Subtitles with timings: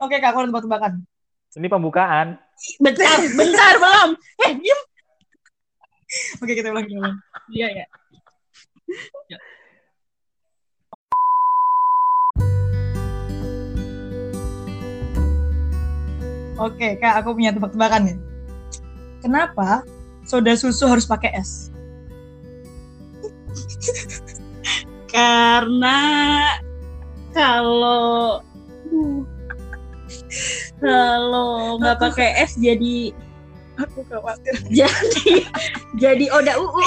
[0.00, 1.04] Oke kak, aku tebak-tebakan.
[1.60, 2.40] Ini pembukaan.
[2.80, 4.10] Bentar, bentar belum.
[4.48, 4.80] Eh, diam.
[6.40, 7.16] Oke, kita ulang, kita ulang.
[7.52, 7.86] Iya, ya.
[16.60, 18.18] Oke, Kak, aku punya tebak-tebakan nih.
[19.24, 19.84] Kenapa
[20.28, 21.72] soda susu harus pakai es?
[25.08, 25.98] Karena
[27.32, 28.44] kalau
[30.80, 33.12] kalau nggak pakai es jadi
[33.80, 34.52] Aku khawatir.
[34.84, 35.48] jadi
[35.96, 36.84] jadi oda uu.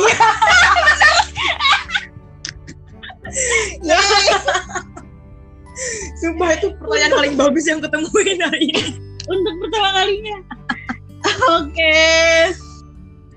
[6.22, 8.94] Sumpah itu pertanyaan paling bagus yang ketemuin hari ini.
[9.24, 10.38] untuk pertama kalinya.
[11.58, 11.98] Oke.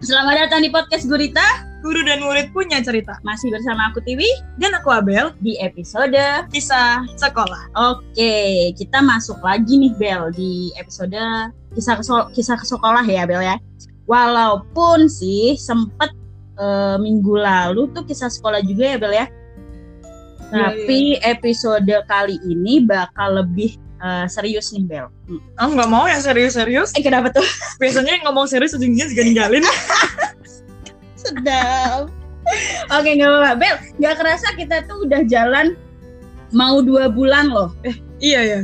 [0.04, 1.65] Selamat datang di podcast Gurita.
[1.86, 3.14] Guru dan murid punya cerita.
[3.22, 4.26] Masih bersama aku Tiwi
[4.58, 6.18] Dan aku Abel, di episode.
[6.50, 7.70] kisah sekolah.
[7.94, 11.14] Oke, kita masuk lagi nih Bel di episode
[11.78, 13.54] kisah keso- kisah sekolah ya Bel ya.
[14.10, 16.10] Walaupun sih sempet
[16.58, 19.26] eh, minggu lalu tuh kisah sekolah juga ya Bel ya.
[20.50, 25.06] Tapi episode kali ini bakal lebih eh, serius nih Bel.
[25.30, 25.38] Hmm.
[25.62, 26.90] Oh, nggak mau yang serius-serius.
[26.98, 27.46] Eh kenapa tuh?
[27.78, 29.62] Biasanya yang ngomong serius ujungnya juga ninggalin.
[31.26, 32.08] Sedap.
[32.94, 33.76] Oke nggak apa-apa Bel.
[33.98, 35.74] Nggak kerasa kita tuh udah jalan
[36.54, 37.74] mau dua bulan loh.
[38.22, 38.60] iya ya.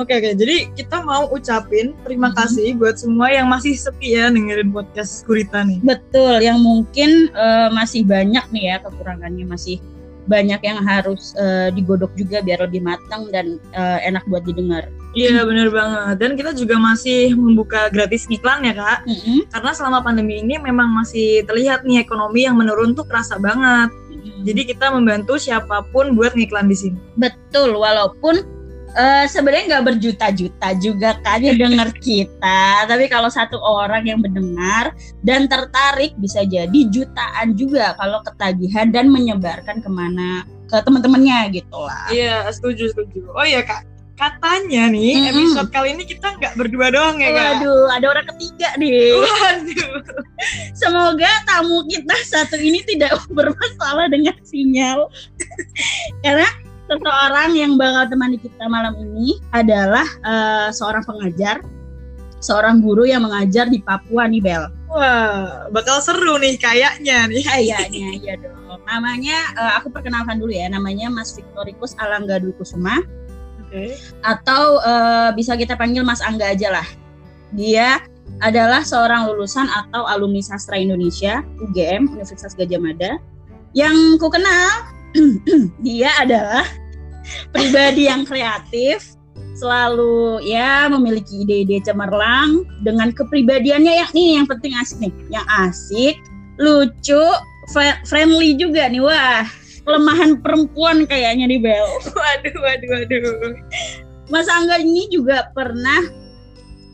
[0.00, 2.36] Oke oke, jadi kita mau ucapin terima Mhm.
[2.40, 5.84] kasih buat semua yang masih setia dengerin podcast Gurita nih.
[5.84, 9.76] Betul, yang mungkin eh, masih banyak nih ya kekurangannya masih
[10.24, 14.88] banyak yang harus eh, digodok juga biar lebih matang dan eh, enak buat didengar.
[15.12, 16.16] Iya bener banget.
[16.20, 19.04] Dan kita juga masih membuka gratis iklan ya kak.
[19.04, 19.44] Mm-mm.
[19.52, 23.92] Karena selama pandemi ini memang masih terlihat nih ekonomi yang menurun tuh kerasa banget.
[24.08, 24.42] Mm-mm.
[24.48, 26.98] Jadi kita membantu siapa pun buat ngiklan di sini.
[27.20, 28.40] betul, walaupun
[28.96, 34.96] eh, sebenarnya nggak berjuta-juta juga kan yang denger kita, tapi kalau satu orang yang mendengar
[35.20, 41.76] dan tertarik bisa jadi jutaan juga kalau ketagihan dan menyebarkan ke mana ke teman-temannya gitu
[41.76, 42.08] lah.
[42.08, 43.28] Iya setuju setuju.
[43.36, 43.91] Oh iya kak.
[44.22, 45.30] Katanya nih Mm-mm.
[45.34, 47.66] episode kali ini kita nggak berdua doang ya kak.
[47.66, 49.18] Waduh, ada orang ketiga nih.
[49.18, 49.98] Waduh.
[50.78, 55.10] Semoga tamu kita satu ini tidak bermasalah dengan sinyal.
[56.22, 56.46] Karena
[56.86, 61.58] seseorang yang bakal temani kita malam ini adalah eh, seorang pengajar,
[62.38, 64.70] seorang guru yang mengajar di Papua nih Bel.
[64.86, 67.42] Wah, bakal seru nih kayaknya nih.
[67.42, 68.54] Kayaknya iya dong.
[68.86, 73.02] Namanya eh, aku perkenalkan dulu ya, namanya Mas Victorikus Alangga Dwi Kusuma
[73.72, 73.96] Oke.
[74.20, 76.88] atau eh, bisa kita panggil Mas Angga aja lah.
[77.56, 78.04] Dia
[78.44, 83.16] adalah seorang lulusan atau alumni sastra Indonesia UGM Universitas Gajah Mada
[83.72, 84.92] yang ku kenal
[85.86, 86.68] dia adalah
[87.54, 89.16] pribadi yang kreatif
[89.56, 96.16] selalu ya memiliki ide-ide cemerlang dengan kepribadiannya yang nih yang penting asik nih yang asik
[96.58, 97.24] lucu
[97.70, 99.44] fri- friendly juga nih wah
[99.82, 101.86] kelemahan perempuan kayaknya nih Bel
[102.18, 103.54] Waduh, waduh, waduh.
[104.30, 106.00] Mas Angga ini juga pernah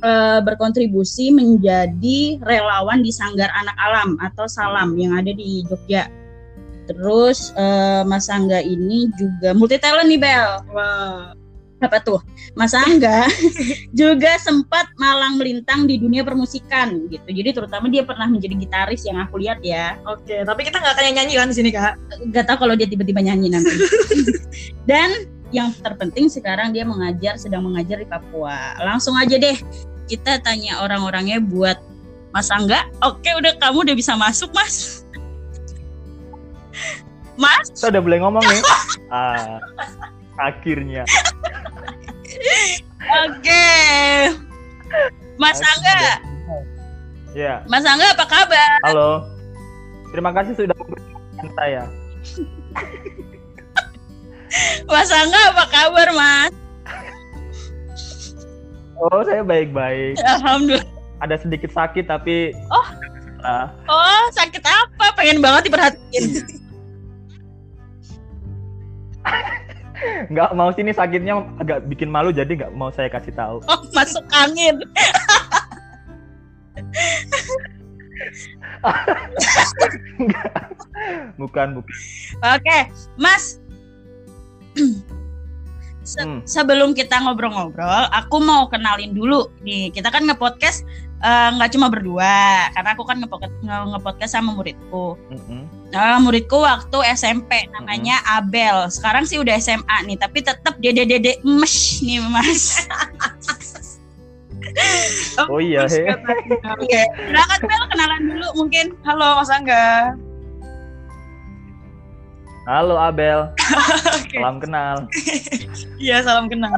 [0.02, 6.10] eh, berkontribusi menjadi relawan di Sanggar Anak Alam atau Salam yang ada di Jogja.
[6.90, 10.50] Terus eh, Mas Angga ini juga multi talent nih Bel.
[10.74, 11.37] Wah.
[11.78, 12.18] Apa tuh?
[12.58, 13.30] Mas Angga
[14.00, 17.28] juga sempat malang melintang di dunia permusikan gitu.
[17.30, 19.94] Jadi terutama dia pernah menjadi gitaris yang aku lihat ya.
[20.10, 21.94] Oke, tapi kita nggak akan nyanyi kan di sini kak?
[22.34, 23.70] Gak tahu kalau dia tiba-tiba nyanyi nanti.
[24.90, 28.74] Dan yang terpenting sekarang dia mengajar sedang mengajar di Papua.
[28.82, 29.56] Langsung aja deh
[30.08, 31.78] kita tanya orang-orangnya buat
[32.32, 32.88] Mas Angga.
[33.04, 35.04] Oke, udah kamu udah bisa masuk, Mas.
[37.38, 38.62] Mas, Saya udah boleh ngomong nih.
[39.08, 39.56] Ah,
[40.38, 41.02] akhirnya.
[43.26, 43.66] oke.
[45.38, 46.00] Mas Angga,
[47.36, 48.78] Ya, Mas Angga apa kabar?
[48.82, 49.22] halo.
[50.10, 51.82] Terima kasih sudah memperkenalkan saya.
[54.88, 56.52] Mas Angga apa kabar, Mas?
[58.98, 60.18] Oh, saya baik-baik.
[60.18, 60.88] Alhamdulillah.
[61.18, 62.88] Ada sedikit sakit tapi Oh.
[63.38, 65.14] Ah, Oh, sakit apa?
[65.14, 66.24] Pengen banget diperhatiin.
[70.28, 73.58] nggak mau sini sakitnya agak bikin malu jadi nggak mau saya kasih tahu.
[73.70, 74.78] Oh, masuk angin.
[81.38, 81.94] Bukan, bukan.
[82.44, 82.78] Oke,
[83.16, 83.58] Mas.
[86.02, 86.40] Se- Hmm.
[86.48, 89.92] Sebelum kita ngobrol-ngobrol, aku mau kenalin dulu nih.
[89.92, 90.80] Kita kan nge-podcast
[91.18, 95.18] eh, nggak cuma berdua, karena aku kan nge-podcast, nge- nge-podcast sama muridku.
[95.30, 95.62] Mm-mm.
[95.88, 98.92] Nah, muridku waktu SMP namanya Abel.
[98.92, 102.64] Sekarang sih udah SMA nih, tapi tetap dede-dede mesh nih, Mas.
[105.48, 106.06] Oh iya, he.
[106.76, 108.92] Oke, silakan Bel kenalan dulu mungkin.
[109.02, 110.12] Halo Mas Angga.
[112.68, 113.48] Halo Abel,
[114.20, 114.36] Oke.
[114.36, 115.08] salam kenal.
[115.96, 116.74] Iya salam kenal.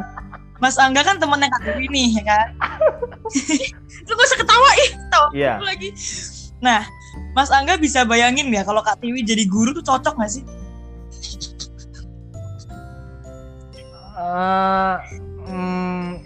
[0.62, 2.48] Mas Angga kan temennya Kak Dewi nih ya kan.
[4.10, 5.54] Lu gak usah ketawa ih, tahu Iya.
[5.62, 5.88] lagi.
[6.58, 6.82] Nah,
[7.30, 10.42] Mas Angga bisa bayangin ya kalau Kak Tiwi jadi guru tuh cocok gak sih?
[14.20, 14.96] Eh,
[15.48, 16.20] hmm,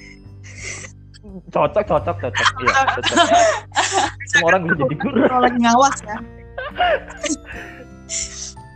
[1.48, 2.46] cocok, cocok, cocok.
[2.58, 3.16] Iya, cocok.
[4.26, 5.18] Semua orang bisa jadi guru.
[5.24, 6.16] Kalau lagi ngawas ya.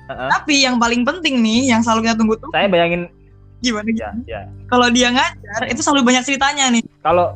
[0.08, 0.28] Heeh.
[0.30, 3.10] Tapi yang paling penting nih, yang selalu kita tunggu tuh Saya bayangin,
[3.58, 3.88] gimana?
[3.92, 4.40] ya, ya.
[4.70, 6.84] Kalau dia ngajar, itu selalu banyak ceritanya nih.
[7.02, 7.34] Kalau,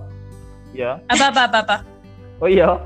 [0.73, 1.77] ya, Apa apa apa apa.
[2.41, 2.69] oh iya.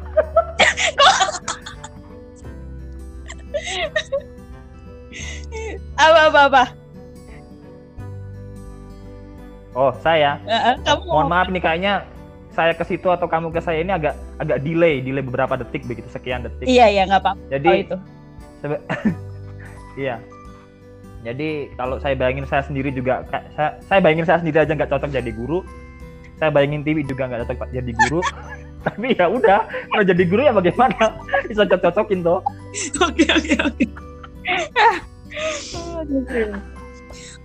[5.96, 6.62] Apa apa apa.
[9.76, 10.40] Oh saya,
[10.84, 12.04] kamu mohon maaf nih kayaknya
[12.56, 16.08] saya ke situ atau kamu ke saya ini agak agak delay, delay beberapa detik begitu
[16.08, 16.64] sekian detik.
[16.64, 17.96] Iya iya nggak apa-apa Jadi oh, itu.
[19.96, 20.20] Iya.
[21.24, 23.24] Jadi kalau saya bayangin saya sendiri juga,
[23.88, 25.64] saya bayangin saya sendiri aja nggak cocok jadi guru.
[26.36, 28.20] Saya bayangin TV juga nggak cocok jadi guru.
[28.86, 31.18] Tapi ya udah, kalau jadi guru ya bagaimana?
[31.50, 32.40] Bisa cocok-cocokin toh.
[33.02, 33.84] Oke oke oke.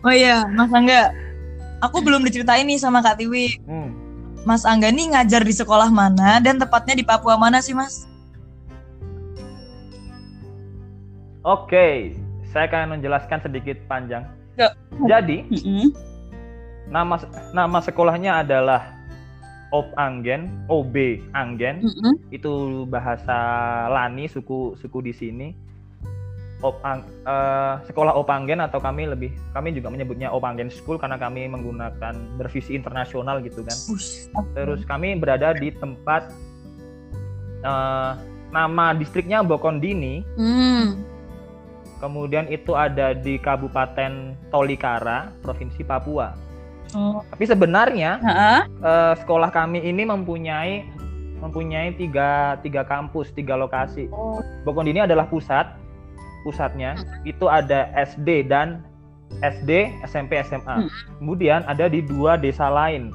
[0.06, 1.10] Oh iya, Mas Angga.
[1.82, 3.58] Aku belum diceritain nih sama Kak Tiwi.
[3.66, 3.90] Hmm.
[4.46, 8.06] Mas Angga nih ngajar di sekolah mana dan tepatnya di Papua mana sih, Mas?
[11.42, 12.14] Oke,
[12.54, 14.30] saya akan menjelaskan sedikit panjang.
[15.10, 15.90] Jadi Mm-mm.
[16.92, 17.16] Nama
[17.56, 19.00] nama sekolahnya adalah
[19.72, 20.96] Op Anggen, OB
[21.32, 21.88] Anggen.
[21.88, 22.14] Mm-mm.
[22.30, 23.34] itu bahasa
[23.88, 25.48] Lani suku suku di sini
[26.62, 32.14] Opang eh, sekolah Opanggen atau kami lebih kami juga menyebutnya Opanggen School karena kami menggunakan
[32.38, 34.30] bervisi internasional gitu kan Ush.
[34.54, 36.30] terus kami berada di tempat
[37.66, 38.12] eh,
[38.54, 41.02] nama distriknya Bokondini Hmm.
[41.98, 46.51] kemudian itu ada di Kabupaten Tolikara Provinsi Papua
[46.92, 48.20] Oh, tapi sebenarnya
[48.84, 50.84] eh, sekolah kami ini mempunyai
[51.42, 54.12] mempunyai tiga tiga kampus tiga lokasi.
[54.12, 55.72] Oh, Bokondini adalah pusat
[56.44, 57.00] pusatnya.
[57.24, 58.84] Itu ada SD dan
[59.40, 60.90] SD SMP SMA Hmm.
[61.24, 63.10] kemudian ada di dua desa lain.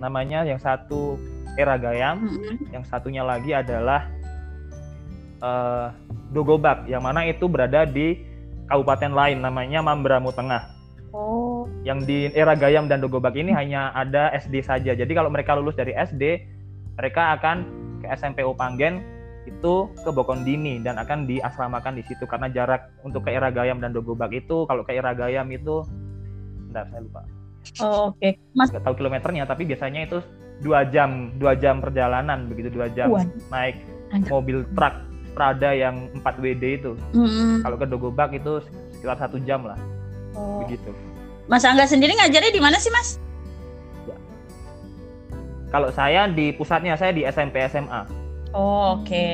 [0.00, 1.16] Namanya yang satu
[1.56, 2.68] Eragayam Mm-mm.
[2.68, 4.08] yang satunya lagi adalah
[5.40, 5.88] eh,
[6.32, 6.84] Dogobak.
[6.88, 8.20] Yang mana itu berada di
[8.68, 10.75] kabupaten lain namanya Mamberamo Tengah
[11.86, 14.92] yang di Eragayam dan Dogobak ini hanya ada SD saja.
[14.92, 16.42] Jadi kalau mereka lulus dari SD,
[16.96, 17.56] mereka akan
[18.02, 19.02] ke SMP Opanggen
[19.46, 24.34] itu ke Bokondini dan akan diasramakan di situ karena jarak untuk ke Eragayam dan Dogobak
[24.34, 25.86] itu kalau ke Eragayam itu
[26.68, 27.22] bentar saya lupa.
[27.82, 28.70] Oh, Oke, Mas.
[28.74, 30.18] Nggak tahu kilometernya tapi biasanya itu
[30.62, 33.22] dua jam dua jam perjalanan begitu dua jam Wah.
[33.52, 33.76] naik
[34.08, 34.30] Anjir.
[34.32, 34.94] mobil truk
[35.36, 36.96] Prada yang 4 WD itu.
[37.12, 37.60] Mm-mm.
[37.60, 38.64] Kalau ke Dogobak itu
[38.96, 39.76] sekitar satu jam lah
[40.32, 40.64] oh.
[40.64, 40.96] begitu.
[41.46, 43.22] Mas Angga sendiri ngajarnya di mana sih, Mas?
[45.70, 48.06] Kalau saya di pusatnya saya di SMP SMA.
[48.54, 49.26] Oh, Oke.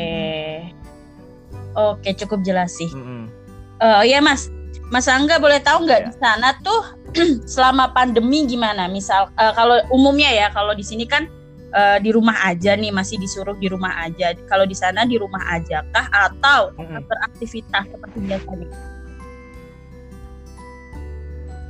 [1.73, 2.89] Oke, cukup jelas sih.
[2.93, 3.33] Mm-mm.
[3.81, 4.53] Oh iya, Mas.
[4.93, 6.09] Mas Angga boleh tahu nggak Iya.
[6.09, 6.83] di sana tuh
[7.55, 8.93] selama pandemi gimana?
[8.93, 11.25] Misal eh, kalau umumnya ya, kalau di sini kan
[11.73, 14.37] eh, di rumah aja nih, masih disuruh di rumah aja.
[14.53, 17.01] Kalau di sana di rumah aja kah atau Mm-mm.
[17.09, 18.69] beraktivitas seperti biasanya?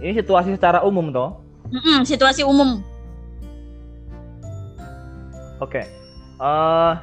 [0.03, 1.39] Ini situasi secara umum toh.
[1.71, 2.83] Mm-mm, situasi umum.
[5.63, 5.87] Oke.
[6.43, 6.95] Eh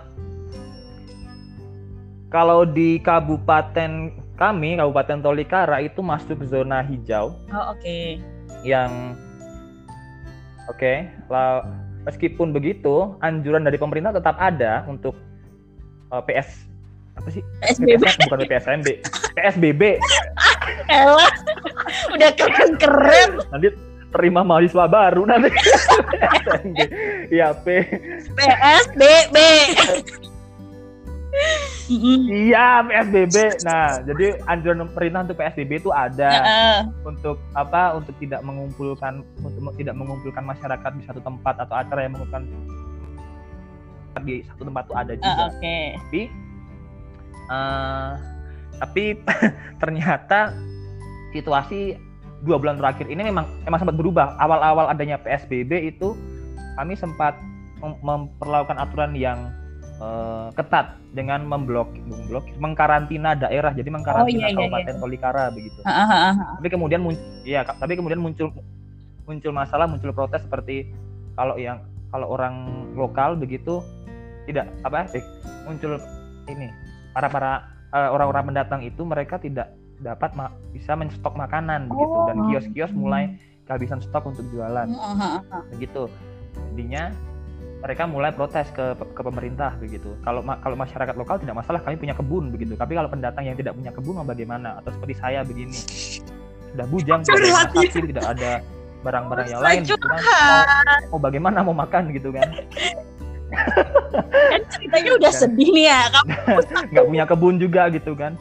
[2.30, 8.22] kalau di kabupaten kami, Kabupaten Tolikara itu masuk zona hijau Oh oke.
[8.64, 9.18] yang
[10.72, 11.10] oke.
[11.28, 11.66] la-
[12.08, 15.16] meskipun begitu, anjuran dari pemerintah tetap ada untuk
[16.14, 16.70] eh, PS
[17.20, 17.44] apa sih?
[17.60, 18.00] PSBB.
[18.00, 18.88] PPS, bukan PSMB.
[19.36, 19.82] PSBB.
[20.88, 21.28] Elah,
[22.20, 23.30] udah keren-keren.
[23.48, 23.68] Nanti
[24.12, 25.50] terima mahasiswa baru nanti.
[27.30, 27.86] Iya, P.
[28.34, 29.38] PSBB.
[31.90, 33.36] Iya, PSBB.
[33.62, 36.30] Nah, jadi anjuran pemerintah untuk PSBB itu ada.
[36.30, 36.78] Heeh.
[37.06, 42.18] untuk apa untuk tidak mengumpulkan untuk tidak mengumpulkan masyarakat di satu tempat atau acara yang
[42.18, 42.50] mengumpulkan
[44.26, 45.80] di satu tempat itu ada juga Oke.
[45.96, 46.22] tapi
[47.48, 48.12] eh,
[48.80, 49.04] tapi
[49.82, 50.40] ternyata
[51.32, 52.09] situasi
[52.44, 54.36] dua bulan terakhir ini memang memang sempat berubah.
[54.40, 56.16] Awal-awal adanya PSBB itu
[56.80, 57.36] kami sempat
[57.84, 59.52] mem- memperlakukan aturan yang
[60.00, 63.76] eh, ketat dengan memblok memblok mengkarantina daerah.
[63.76, 65.80] Jadi mengkarantina iya, iya, Kabupaten Tolikara begitu.
[65.84, 66.34] Ah, ah, ah, ah.
[66.60, 68.52] tapi kemudian muncul ya tapi kemudian muncul
[69.30, 70.90] muncul masalah muncul protes seperti
[71.38, 72.66] kalau yang kalau orang
[72.98, 73.86] lokal begitu
[74.50, 75.24] tidak apa eh,
[75.70, 76.02] muncul
[76.50, 76.74] ini
[77.14, 77.52] para para
[77.94, 79.70] eh, orang-orang pendatang itu mereka tidak
[80.00, 82.46] dapat ma- bisa menstok makanan begitu dan Oh.
[82.48, 83.36] kios-kios mulai
[83.68, 84.88] kehabisan stok untuk jualan.
[84.88, 85.38] Heeh.
[85.76, 86.08] begitu.
[86.74, 87.14] Jadinya
[87.80, 90.16] mereka mulai protes ke ke pemerintah begitu.
[90.24, 92.74] Kalau ma- kalau masyarakat lokal tidak masalah kami punya kebun begitu.
[92.76, 94.80] Tapi kalau pendatang yang tidak punya kebun bagaimana?
[94.80, 95.76] Atau seperti saya begini.
[96.72, 98.52] Sudah bujang tidak ada Curhat, rumah sakit, tidak ada
[99.00, 100.20] barang-barang yang lain gitu kan.
[100.20, 100.64] Mau,
[101.16, 102.50] mau bagaimana mau makan gitu kan?
[104.30, 106.02] Kan ceritanya udah sedih nih ya.
[106.14, 106.30] Kamu.
[106.94, 108.34] Nggak punya kebun juga gitu kan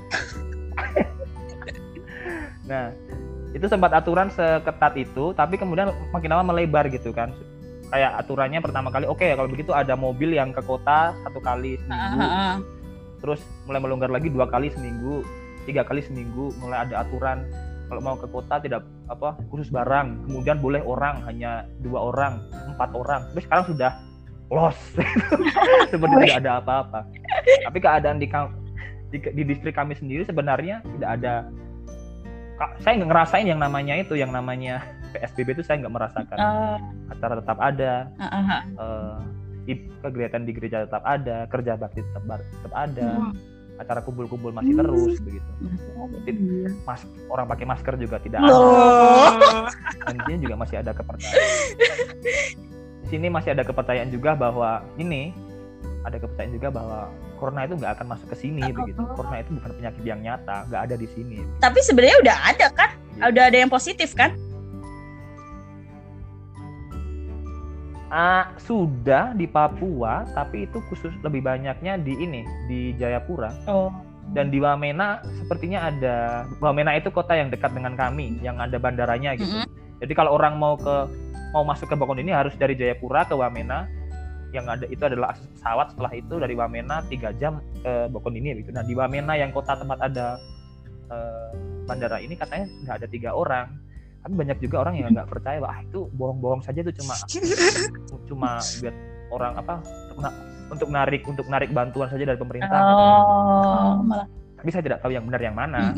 [2.68, 2.92] nah
[3.56, 7.32] itu sempat aturan seketat itu tapi kemudian makin lama melebar gitu kan.
[7.88, 12.20] Kayak aturannya pertama kali oke kalau begitu ada mobil yang ke kota satu kali seminggu.
[12.20, 12.54] Heeh,
[13.24, 15.24] terus mulai melonggar lagi dua kali seminggu
[15.68, 17.44] tiga kali seminggu mulai ada aturan.
[17.88, 20.28] Kalau mau ke kota tidak apa khusus barang.
[20.28, 22.44] Kemudian boleh orang hanya dua orang
[22.76, 23.24] empat orang.
[23.32, 23.92] Tapi sekarang sudah
[24.52, 24.76] los.
[25.92, 27.08] Seperti tidak ada apa-apa.
[27.64, 28.28] Tapi keadaan di,
[29.08, 31.48] di di distrik kami sendiri sebenarnya tidak ada
[32.78, 36.36] saya nggak ngerasain yang namanya itu yang namanya PSBB itu saya nggak merasakan.
[36.36, 36.76] Eh,
[37.08, 38.60] acara tetap ada heeh.
[38.74, 39.16] eh,
[39.68, 43.32] i- kegiatan di gereja tetap ada kerja bakti tetap, tetap ada Hmm.
[43.78, 45.50] acara kumpul-kumpul masih terus begitu.
[46.82, 48.50] Mas orang pakai masker juga tidak ada.
[48.50, 49.70] Loh.
[50.08, 51.46] dan juga masih ada kepercayaan.
[53.02, 55.30] Di sini masih ada kepercayaan juga bahwa ini
[56.08, 56.98] ada kepercayaan juga bahwa
[57.36, 60.82] corona itu nggak akan masuk ke sini begitu corona itu bukan penyakit yang nyata nggak
[60.90, 62.90] ada di sini Tapi sebenarnya udah ada kan?
[63.18, 64.34] Udah ada yang positif kan?
[68.08, 73.92] Ah, sudah di Papua tapi itu khusus lebih banyaknya di ini di Jayapura Oh.
[74.32, 76.16] dan di Wamena sepertinya ada
[76.56, 79.60] Wamena itu kota yang dekat dengan kami yang ada bandaranya gitu.
[79.60, 79.68] Mm-mm.
[80.00, 81.04] Jadi kalau orang mau ke
[81.52, 83.88] mau masuk ke ini harus dari Jayapura ke Wamena
[84.52, 88.64] yang ada itu adalah akses pesawat setelah itu dari Wamena tiga jam ke Bokon ini
[88.64, 88.72] gitu.
[88.72, 90.40] Nah di Wamena yang kota tempat ada
[91.12, 91.50] eh,
[91.84, 93.68] bandara ini katanya nggak ada tiga orang.
[94.24, 97.14] Tapi banyak juga orang yang nggak percaya wah itu bohong-bohong saja itu cuma
[98.28, 98.50] cuma
[98.80, 98.96] buat
[99.28, 100.36] orang apa untuk na-
[100.68, 102.80] untuk narik untuk narik bantuan saja dari pemerintah.
[102.80, 104.26] Oh, malah.
[104.58, 105.94] Tapi saya tidak tahu yang benar yang mana.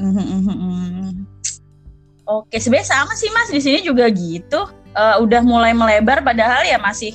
[2.28, 4.68] Oke, sebenarnya sama sih Mas di sini juga gitu.
[4.90, 7.14] Eh, udah mulai melebar padahal ya masih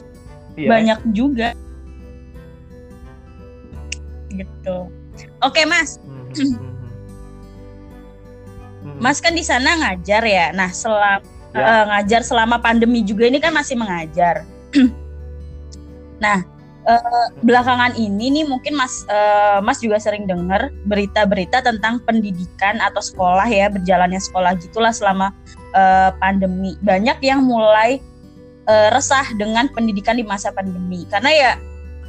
[0.55, 0.69] Iya.
[0.71, 1.49] banyak juga.
[4.31, 4.77] Gitu.
[5.43, 5.99] Oke, Mas.
[6.03, 6.75] Mhm, mhm.
[8.85, 8.99] Mhm.
[9.01, 10.51] Mas kan di sana ngajar ya.
[10.51, 11.23] Nah, selama
[11.55, 11.63] Ya.
[11.63, 14.43] eh, ngajar selama pandemi juga ini kan masih mengajar.
[16.23, 16.43] nah,
[16.83, 22.99] eh, belakangan ini nih mungkin Mas eh, Mas juga sering dengar berita-berita tentang pendidikan atau
[22.99, 25.31] sekolah ya, berjalannya sekolah gitulah selama
[25.71, 26.75] eh, pandemi.
[26.83, 28.03] Banyak yang mulai
[28.67, 31.05] eh, resah dengan pendidikan di masa pandemi.
[31.09, 31.51] Karena ya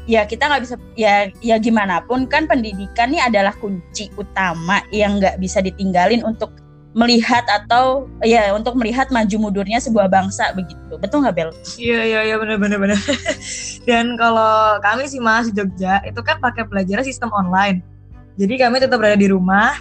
[0.06, 5.18] ya kita nggak bisa ya ya gimana pun kan pendidikan ini adalah kunci utama yang
[5.18, 6.54] nggak bisa ditinggalin untuk
[6.96, 11.50] melihat atau ya untuk melihat maju mundurnya sebuah bangsa begitu betul nggak Bel?
[11.76, 12.96] Iya iya iya benar benar benar.
[13.88, 17.84] Dan kalau kami sih Mas Jogja itu kan pakai pelajaran sistem online.
[18.40, 19.76] Jadi kami tetap berada di rumah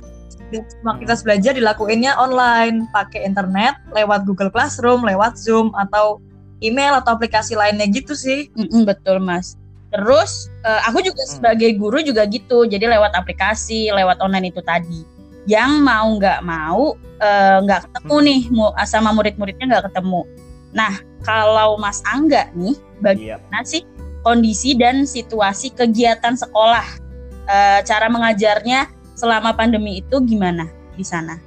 [0.53, 6.21] dan semua belajar dilakuinnya online, pakai internet, lewat Google Classroom, lewat Zoom atau
[6.59, 8.51] email atau aplikasi lainnya gitu sih.
[8.53, 9.55] Mm-mm, betul mas.
[9.91, 11.31] Terus eh, aku juga Hmm.
[11.39, 15.03] sebagai guru juga gitu, jadi lewat aplikasi, lewat online itu tadi.
[15.45, 18.25] Yang mau nggak mau eh, nggak ketemu Hmm.
[18.27, 20.21] nih mu- sama murid-muridnya nggak ketemu.
[20.75, 20.93] Nah
[21.23, 23.39] kalau Mas Angga nih, Iya.
[23.39, 23.87] bagaimana sih
[24.19, 27.05] kondisi dan situasi kegiatan sekolah,
[27.45, 30.65] Eh, cara mengajarnya selama pandemi itu gimana
[30.97, 31.37] di sana?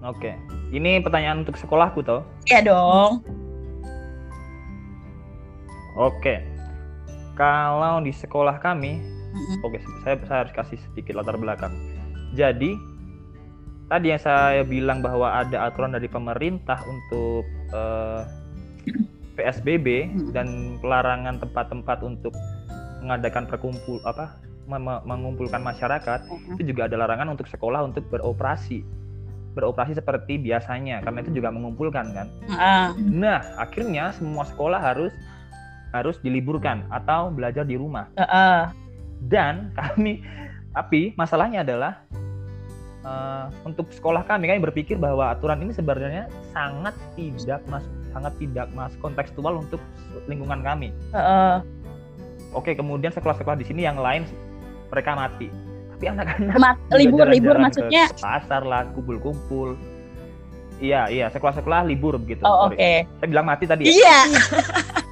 [0.00, 0.32] Oke.
[0.68, 2.22] Ini pertanyaan untuk sekolahku toh.
[2.44, 3.24] Ya dong.
[5.96, 6.44] Oke.
[7.34, 8.98] Kalau di sekolah kami,
[9.32, 9.64] Mm-mm.
[9.64, 11.70] oke, saya, saya harus kasih sedikit latar belakang.
[12.34, 12.74] Jadi,
[13.88, 18.22] tadi yang saya bilang bahwa ada aturan dari pemerintah untuk eh,
[19.38, 22.34] PSBB dan pelarangan tempat-tempat untuk
[22.98, 24.34] mengadakan perkumpul apa
[25.06, 28.82] mengumpulkan masyarakat itu juga ada larangan untuk sekolah untuk beroperasi
[29.58, 35.10] beroperasi seperti biasanya karena itu juga mengumpulkan kan Ah, Nah, akhirnya semua sekolah harus
[35.90, 38.06] harus diliburkan atau belajar di rumah.
[38.14, 38.62] eh.
[39.18, 40.22] Dan kami,
[40.70, 42.06] tapi masalahnya adalah
[43.02, 48.66] eh, untuk sekolah kami kami berpikir bahwa aturan ini sebenarnya sangat tidak masuk sangat tidak
[48.72, 49.80] masuk kontekstual untuk
[50.24, 50.94] lingkungan kami.
[51.10, 51.58] Eh.
[52.56, 54.24] Oke, kemudian sekolah-sekolah di sini yang lain
[54.88, 55.52] mereka mati.
[55.98, 59.74] Tapi anak-anak Ma- libur libur jalan-jalan maksudnya ke pasar lah, kumpul-kumpul.
[60.78, 62.46] Iya, iya, sekolah-sekolah libur begitu.
[62.46, 62.78] Oh, oke.
[63.02, 63.90] Saya bilang mati tadi ya?
[63.90, 64.18] Iya.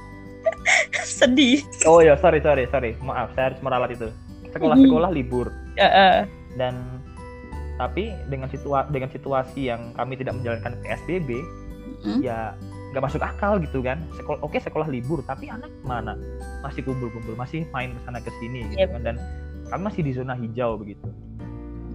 [1.19, 1.59] Sedih.
[1.83, 2.95] Oh ya, sorry, sorry, sorry.
[3.03, 4.07] Maaf, saya harus meralat itu.
[4.47, 6.23] Sekolah-sekolah libur Heeh.
[6.55, 6.79] dan
[7.75, 11.35] tapi dengan situa dengan situasi yang kami tidak menjalankan PSBB,
[11.97, 12.21] Mm.
[12.21, 12.55] ya
[12.93, 13.99] nggak masuk akal gitu kan.
[14.15, 16.15] Sekolah oke sekolah libur, tapi anak mana?
[16.63, 18.89] Masih kumpul-kumpul, masih main ke sana ke sini gitu Yep.
[18.95, 19.15] kan dan
[19.67, 21.07] kami masih di zona hijau begitu.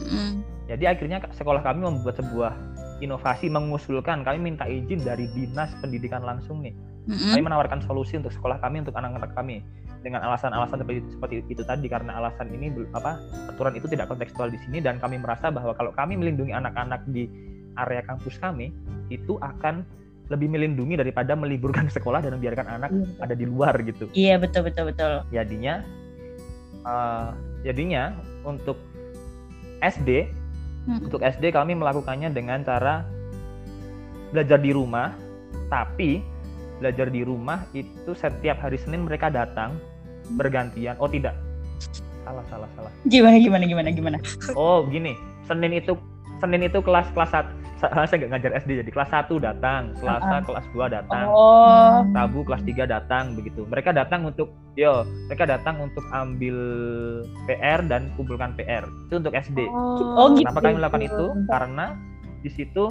[0.03, 0.45] Mm.
[0.69, 2.53] Jadi akhirnya sekolah kami membuat sebuah
[3.03, 6.73] inovasi mengusulkan kami minta izin dari dinas pendidikan langsung nih
[7.11, 7.35] Mm-mm.
[7.35, 9.67] kami menawarkan solusi untuk sekolah kami untuk anak-anak kami
[10.07, 13.19] dengan alasan-alasan seperti, seperti itu tadi karena alasan ini apa
[13.51, 17.27] aturan itu tidak kontekstual di sini dan kami merasa bahwa kalau kami melindungi anak-anak di
[17.75, 18.71] area kampus kami
[19.11, 19.83] itu akan
[20.31, 24.71] lebih melindungi daripada meliburkan sekolah dan membiarkan anak Iya, ada di luar gitu Iya betul
[24.71, 25.27] betul betul.
[25.35, 25.83] jadinya
[26.87, 27.31] eh,
[27.63, 28.15] jadinya
[28.45, 28.79] untuk
[29.83, 30.43] SD
[30.83, 30.99] Hmm.
[30.99, 33.07] untuk SD kami melakukannya dengan cara
[34.35, 35.15] belajar di rumah
[35.71, 36.19] tapi
[36.83, 39.79] belajar di rumah itu setiap hari Senin mereka datang
[40.35, 40.99] bergantian.
[40.99, 41.39] Oh tidak.
[42.27, 42.91] Salah salah salah.
[43.07, 44.19] Gimana gimana gimana gimana?
[44.59, 45.15] oh gini.
[45.47, 45.95] Senin itu
[46.43, 47.63] Senin itu kelas kelas satu
[48.07, 50.47] saya nggak ngajar SD jadi kelas 1 datang Selasa Uh-uh.
[50.47, 52.07] kelas 2 datang Oh.
[52.15, 53.67] Rabu kelas 3 datang begitu.
[53.67, 56.57] Mereka datang untuk yo, mereka datang untuk ambil
[57.47, 58.87] PR dan kumpulkan PR.
[59.09, 59.67] Itu untuk SD.
[59.71, 60.47] Oh, gitu.
[60.47, 61.25] Kenapa kami melakukan itu?
[61.51, 61.87] Karena
[62.43, 62.91] di situ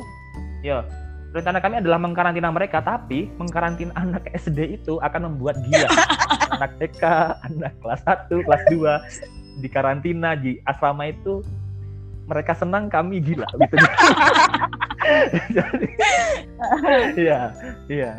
[0.64, 0.84] yo,
[1.32, 5.88] rencana kami adalah mengkarantina mereka, tapi mengkarantina anak SD itu akan membuat gila.
[6.60, 7.04] anak TK,
[7.48, 11.44] anak kelas 1, kelas 2 di karantina di asrama itu
[12.26, 13.76] mereka senang kami gila gitu.
[15.52, 15.86] Jadi,
[17.26, 17.42] Iya,
[17.90, 18.12] iya.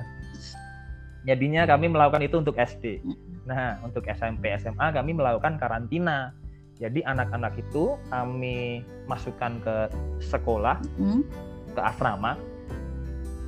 [1.23, 2.99] Jadinya kami melakukan itu untuk SD.
[3.47, 6.35] Nah, untuk SMP, SMA kami melakukan karantina.
[6.83, 9.77] Jadi anak-anak itu kami masukkan ke
[10.19, 11.23] sekolah, Hmm.
[11.71, 12.35] ke asrama.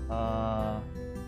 [0.07, 0.75] Eh,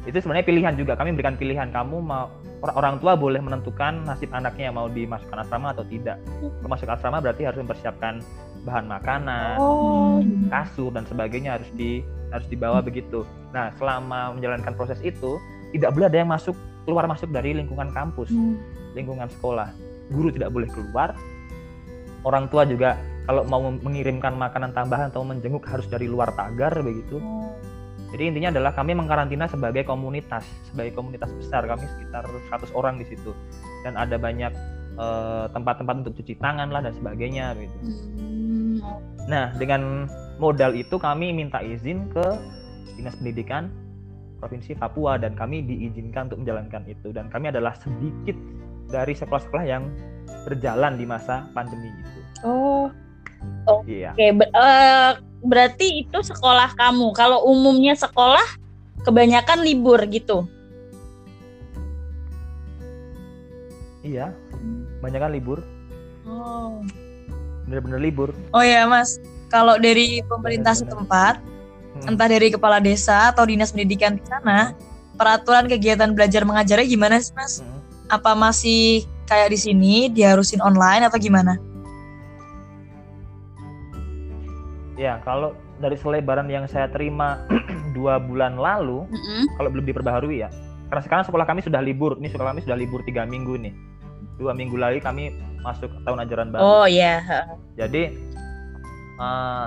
[0.06, 0.94] itu sebenarnya pilihan juga.
[0.94, 1.74] Kami berikan pilihan.
[1.74, 2.30] Kamu mau
[2.62, 6.22] or- orang tua boleh menentukan nasib anaknya mau dimasukkan asrama atau tidak.
[6.62, 8.22] Masuk asrama berarti harus mempersiapkan
[8.66, 10.18] bahan makanan, Oh,
[10.50, 12.02] kasur dan sebagainya harus di
[12.34, 13.22] harus dibawa begitu.
[13.54, 15.38] Nah, selama menjalankan proses itu
[15.70, 18.30] tidak boleh ada yang masuk keluar masuk dari lingkungan kampus,
[18.98, 19.70] lingkungan sekolah.
[20.10, 21.14] Guru tidak boleh keluar.
[22.26, 27.22] Orang tua juga kalau mau mengirimkan makanan tambahan atau menjenguk harus dari luar pagar begitu.
[28.14, 31.66] Jadi intinya adalah kami mengkarantina sebagai komunitas, sebagai komunitas besar.
[31.66, 32.22] Kami sekitar
[32.54, 33.34] 100 orang di situ.
[33.82, 34.54] Dan ada banyak
[34.96, 37.76] eh, tempat-tempat untuk cuci tangan lah dan sebagainya gitu.
[37.84, 38.80] Hmm.
[39.28, 42.24] Nah, dengan modal itu kami minta izin ke
[42.96, 43.72] Dinas Pendidikan
[44.40, 48.36] Provinsi Papua dan kami diizinkan untuk menjalankan itu dan kami adalah sedikit
[48.92, 49.88] dari sekolah-sekolah yang
[50.46, 52.20] berjalan di masa pandemi itu.
[52.46, 52.86] oh,
[53.86, 54.14] Iya.
[54.14, 55.10] Oke, ber- eh,
[55.42, 57.12] berarti itu sekolah kamu.
[57.14, 58.42] Kalau umumnya sekolah
[59.02, 60.46] kebanyakan libur gitu.
[64.06, 64.30] Iya.
[64.98, 65.60] Banyak kan libur,
[66.26, 66.82] Oh.
[67.64, 68.30] bener-bener libur.
[68.50, 69.18] oh ya Mas.
[69.46, 71.38] Kalau dari pemerintah setempat,
[71.96, 72.12] Hmm.
[72.12, 74.74] entah dari kepala desa atau dinas pendidikan di sana,
[75.14, 77.62] peraturan kegiatan belajar mengajarnya gimana sih Mas?
[77.62, 77.78] Hmm.
[78.10, 81.56] Apa masih kayak di sini diharusin online atau gimana?
[84.96, 87.44] Ya, kalau dari selebaran yang saya terima
[87.96, 89.44] dua bulan lalu, Mm-mm.
[89.60, 90.48] kalau belum diperbaharui ya,
[90.88, 93.74] karena sekarang sekolah kami sudah libur, ini sekolah kami sudah libur tiga minggu nih.
[94.36, 95.32] Dua minggu lagi kami
[95.64, 96.62] masuk tahun ajaran baru.
[96.62, 97.20] Oh ya.
[97.74, 98.12] Jadi
[99.16, 99.66] eh,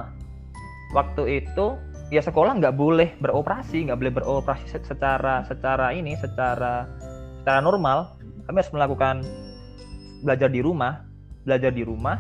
[0.94, 1.66] waktu itu
[2.10, 6.86] ya sekolah nggak boleh beroperasi, nggak boleh beroperasi se- secara secara ini, secara
[7.42, 8.18] secara normal.
[8.50, 9.22] Kami harus melakukan
[10.26, 11.06] belajar di rumah,
[11.46, 12.18] belajar di rumah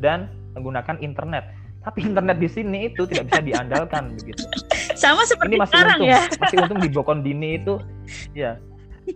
[0.00, 1.44] dan menggunakan internet.
[1.84, 4.44] Tapi internet di sini itu tidak bisa diandalkan begitu.
[5.02, 6.20] Sama seperti Ini masih sekarang untung, ya.
[6.42, 7.78] masih untung di Bokondini itu,
[8.34, 8.58] ya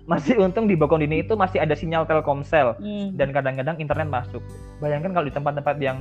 [0.05, 3.13] masih untung di Bokondini itu masih ada sinyal Telkomsel Hmm.
[3.13, 4.43] dan kadang-kadang internet masuk.
[4.79, 5.99] Bayangkan kalau di tempat-tempat yang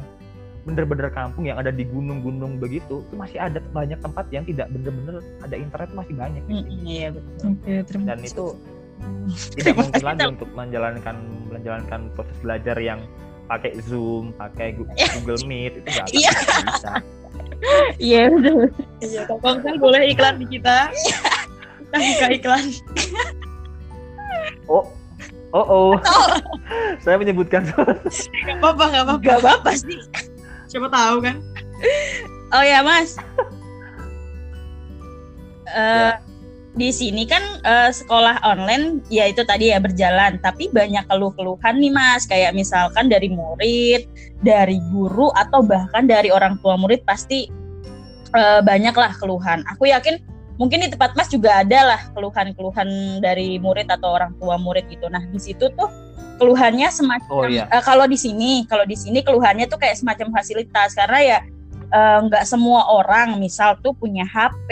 [0.62, 5.18] bener-bener kampung yang ada di gunung-gunung begitu, itu masih ada banyak tempat yang tidak bener-bener
[5.40, 6.44] ada internet itu masih banyak.
[6.46, 7.46] Mm-mm, Iya betul.
[7.50, 8.46] Oke, terima Dan itu
[9.58, 11.16] tidak mungkin lagi untuk menjalankan
[11.50, 13.02] menjalankan proses belajar yang
[13.48, 16.32] pakai Zoom, pakai Google Meet itu nggak akan Iya.
[16.64, 16.92] bisa.
[17.98, 18.62] Iya betul.
[19.02, 20.90] Iya, Telkomsel boleh iklan di kita.
[21.82, 22.64] Kita buka iklan.
[24.70, 24.86] Oh,
[25.54, 25.92] oh, oh.
[27.04, 29.24] Saya menyebutkan Gak apa-apa, gak apa-apa.
[29.24, 30.00] Gak apa-apa sih.
[30.72, 31.38] Siapa tahu kan?
[32.56, 33.16] Oh ya Mas.
[35.72, 36.20] Eh, Ya.
[36.72, 41.92] Di sini kan eh, sekolah online ya itu tadi ya berjalan, tapi banyak keluh-keluhan nih
[41.92, 44.08] Mas, kayak misalkan dari murid,
[44.40, 47.52] dari guru atau bahkan dari orang tua murid pasti
[48.36, 49.68] eh, banyak lah keluhan.
[49.76, 50.20] Aku yakin
[50.62, 52.86] mungkin di tempat Mas juga ada lah keluhan-keluhan
[53.18, 55.10] dari murid atau orang tua murid gitu.
[55.10, 55.90] Nah di situ tuh
[56.38, 57.66] keluhannya semacam Oh, iya.
[57.66, 61.40] eh, kalau di sini kalau di sini keluhannya tuh kayak semacam fasilitas karena ya
[61.90, 64.70] eh, nggak semua orang misal tuh punya HP,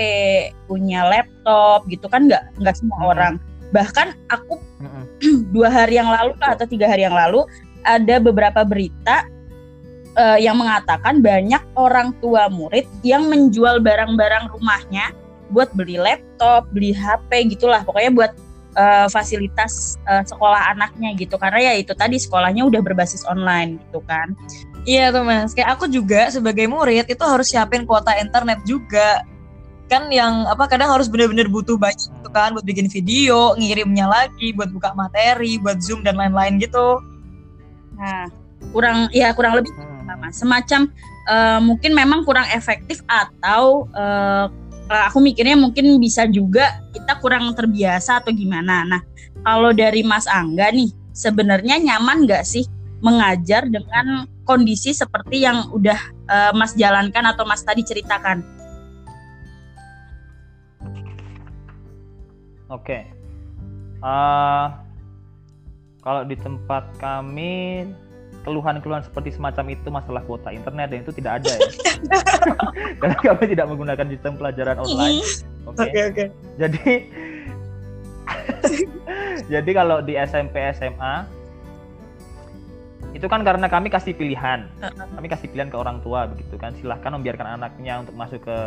[0.70, 3.12] punya laptop gitu kan nggak nggak semua Hmm.
[3.18, 3.34] orang.
[3.74, 5.04] Bahkan aku Mm-mm.
[5.58, 7.50] dua hari yang lalu lah atau tiga hari yang lalu
[7.82, 9.26] ada beberapa berita
[10.14, 15.14] eh, yang mengatakan banyak orang tua murid yang menjual barang-barang rumahnya
[15.50, 18.32] buat beli laptop, beli HP gitulah pokoknya buat
[18.78, 24.00] eh, fasilitas eh, sekolah anaknya gitu karena ya itu tadi sekolahnya udah berbasis online gitu
[24.06, 24.34] kan.
[24.88, 29.22] Iya tuh mas, kayak aku juga sebagai murid itu harus siapin kuota internet juga
[29.90, 34.54] kan yang apa kadang harus bener-bener butuh banyak gitu kan buat bikin video, ngirimnya lagi,
[34.54, 37.02] buat buka materi, buat zoom dan lain-lain gitu.
[37.98, 38.30] Nah,
[38.72, 40.06] kurang ya kurang lebih Mm-mm.
[40.06, 40.82] sama semacam
[41.28, 44.46] eh, mungkin memang kurang efektif atau eh,
[44.90, 48.82] aku mikirnya mungkin bisa juga kita kurang terbiasa atau gimana.
[48.84, 49.02] Nah,
[49.46, 52.66] kalau dari Mas Angga nih, sebenarnya nyaman nggak sih
[53.00, 58.42] mengajar dengan kondisi seperti yang udah eh, Mas jalankan atau Mas tadi ceritakan?
[62.70, 63.06] Oke.
[64.00, 64.68] Eh,
[66.02, 67.86] kalau di tempat kami
[68.48, 71.70] keluhan-keluhan seperti semacam itu masalah kuota internet dan itu tidak ada ya.
[73.02, 75.22] Karena kami tidak menggunakan sistem pelajaran online.
[75.68, 75.90] Oke.
[75.92, 76.26] oke.
[76.58, 76.94] Jadi
[79.54, 81.26] Jadi kalau di SMP SMA
[83.18, 84.70] itu kan karena kami kasih pilihan.
[85.18, 86.78] Kami kasih pilihan ke orang tua begitu kan.
[86.78, 88.58] Silahkan membiarkan anaknya untuk masuk ke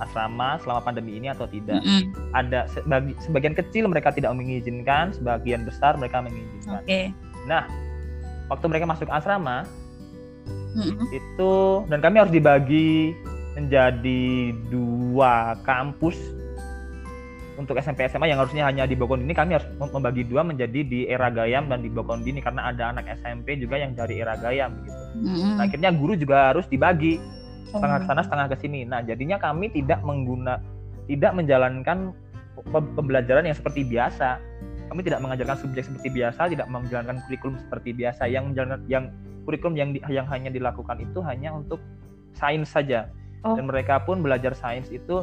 [0.00, 1.82] asrama selama pandemi ini atau tidak.
[1.82, 2.14] Mm-mm.
[2.32, 6.80] Ada sebagi- sebagian kecil mereka tidak mengizinkan, sebagian besar mereka mengizinkan.
[6.80, 7.10] Oke.
[7.50, 7.66] Nah,
[8.50, 9.64] waktu mereka masuk asrama
[10.74, 11.06] Mm-mm.
[11.14, 11.54] itu
[11.86, 13.14] dan kami harus dibagi
[13.54, 16.18] menjadi dua kampus
[17.60, 21.04] untuk SMP SMA yang harusnya hanya di Bokondini kami harus mem- membagi dua menjadi di
[21.04, 24.96] era Gayam dan di Bokondini karena ada anak SMP juga yang dari era Gayam gitu.
[25.20, 25.60] Mm-mm.
[25.60, 27.20] Nah, akhirnya guru juga harus dibagi
[27.68, 28.88] setengah ke sana setengah ke sini.
[28.88, 30.56] Nah, jadinya kami tidak mengguna
[31.04, 32.16] tidak menjalankan
[32.56, 34.40] pe- pembelajaran yang seperti biasa.
[34.90, 38.26] Kami tidak mengajarkan subjek seperti biasa, tidak menjalankan kurikulum seperti biasa.
[38.26, 39.04] Yang menjalankan yang
[39.46, 41.78] kurikulum yang di- yang hanya dilakukan itu hanya untuk
[42.34, 43.06] sains saja.
[43.46, 43.54] Oh.
[43.54, 45.22] Dan mereka pun belajar sains itu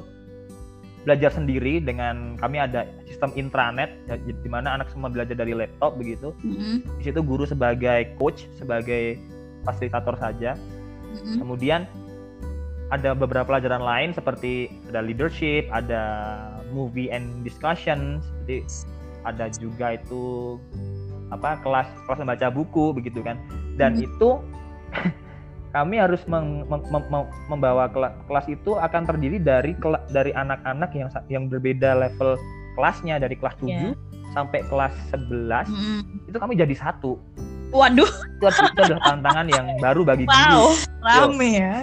[1.07, 5.95] belajar sendiri dengan kami ada sistem intranet ya, di mana anak semua belajar dari laptop
[5.95, 6.35] begitu.
[6.43, 6.83] Mm-mm.
[6.99, 9.15] Di situ guru sebagai coach, sebagai
[9.63, 10.59] fasilitator saja.
[11.15, 11.39] Mm-mm.
[11.39, 11.87] Kemudian
[12.91, 16.03] ada beberapa pelajaran lain seperti ada leadership, ada
[16.75, 18.67] movie and discussion, seperti
[19.27, 20.55] ada juga itu
[21.27, 23.35] apa kelas kelas membaca buku begitu kan.
[23.75, 24.05] Dan Hmm.
[24.07, 24.29] itu
[25.75, 29.75] kami harus meng- mem- mem- mem- membawa kela- kelas itu akan terdiri dari
[30.09, 32.39] dari anak-anak yang yang berbeda level
[32.73, 33.91] kelasnya dari kelas 7 Ya.
[34.31, 36.29] sampai kelas 11 Mm-mm.
[36.29, 37.19] itu kami jadi satu.
[37.67, 38.07] Waduh,
[38.39, 40.39] Itu, itu adalah tantangan yang baru bagi guru.
[40.39, 41.27] wow.
[41.27, 41.73] Rame ya.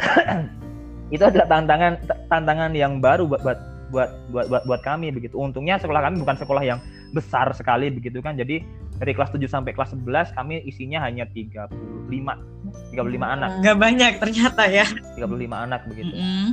[1.14, 1.92] itu adalah tantangan
[2.26, 3.44] tantangan yang baru buat
[3.90, 5.38] buat buat buat buat, kami begitu.
[5.38, 6.78] Untungnya sekolah kami bukan sekolah yang
[7.14, 8.34] besar sekali begitu kan.
[8.34, 8.62] Jadi
[8.96, 11.70] dari kelas 7 sampai kelas 11 kami isinya hanya 35
[12.10, 14.86] 35 anak, Gak banyak ternyata ya.
[15.16, 16.12] 35 anak begitu.
[16.12, 16.46] Mm-mm.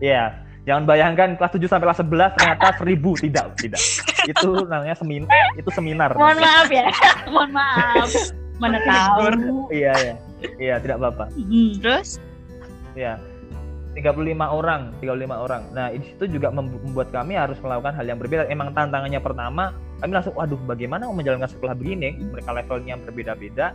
[0.00, 0.40] Iya.
[0.64, 3.82] Jangan bayangkan kelas 7 sampai kelas 11 ternyata 1000 tidak, tidak.
[4.24, 5.28] Itu namanya seminar,
[5.60, 6.10] itu seminar.
[6.16, 6.88] Mohon maaf ya,
[7.34, 8.08] mohon maaf.
[8.56, 9.68] Mana tahu.
[9.68, 10.14] Iya, iya.
[10.56, 11.28] Iya, tidak apa-apa.
[11.36, 12.16] Mm, Terus?
[12.96, 13.20] Ya.
[13.94, 15.62] 35 orang, 35 orang.
[15.70, 18.50] Nah, di situ juga mem- membuat kami harus melakukan hal yang berbeda.
[18.50, 19.70] Emang tantangannya pertama,
[20.02, 22.18] kami langsung waduh bagaimana mau menjalankan sekolah begini?
[22.18, 23.70] Mereka levelnya berbeda-beda.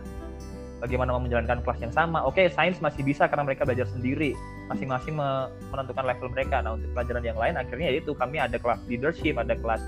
[0.80, 2.24] Bagaimana mau menjalankan kelas yang sama?
[2.24, 4.36] Oke, sains masih bisa karena mereka belajar sendiri.
[4.68, 6.60] Masing-masing me- menentukan level mereka.
[6.60, 9.80] Nah, untuk pelajaran yang lain akhirnya yaitu kami ada kelas leadership, ada kelas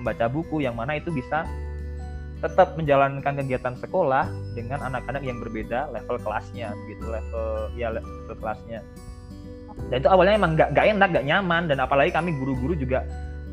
[0.00, 1.44] membaca buku yang mana itu bisa
[2.38, 8.78] tetap menjalankan kegiatan sekolah dengan anak-anak yang berbeda level kelasnya begitu level ya level kelasnya
[9.86, 11.62] dan itu awalnya emang nggak enak nggak nyaman.
[11.70, 13.06] Dan apalagi kami guru-guru juga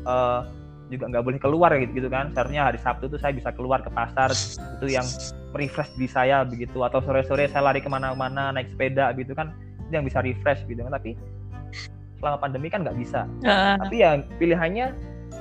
[0.04, 0.40] eh,
[0.86, 2.30] juga nggak boleh keluar gitu, gitu kan.
[2.34, 4.30] Seharusnya hari Sabtu itu saya bisa keluar ke pasar.
[4.78, 5.06] Itu yang
[5.56, 6.82] refresh diri saya begitu.
[6.84, 9.54] Atau sore-sore saya lari ke mana-mana naik sepeda gitu kan.
[9.88, 10.92] Itu yang bisa refresh gitu kan.
[10.94, 11.16] Tapi
[12.20, 13.24] selama pandemi kan nggak bisa.
[13.44, 14.92] Ah, tapi ya pilihannya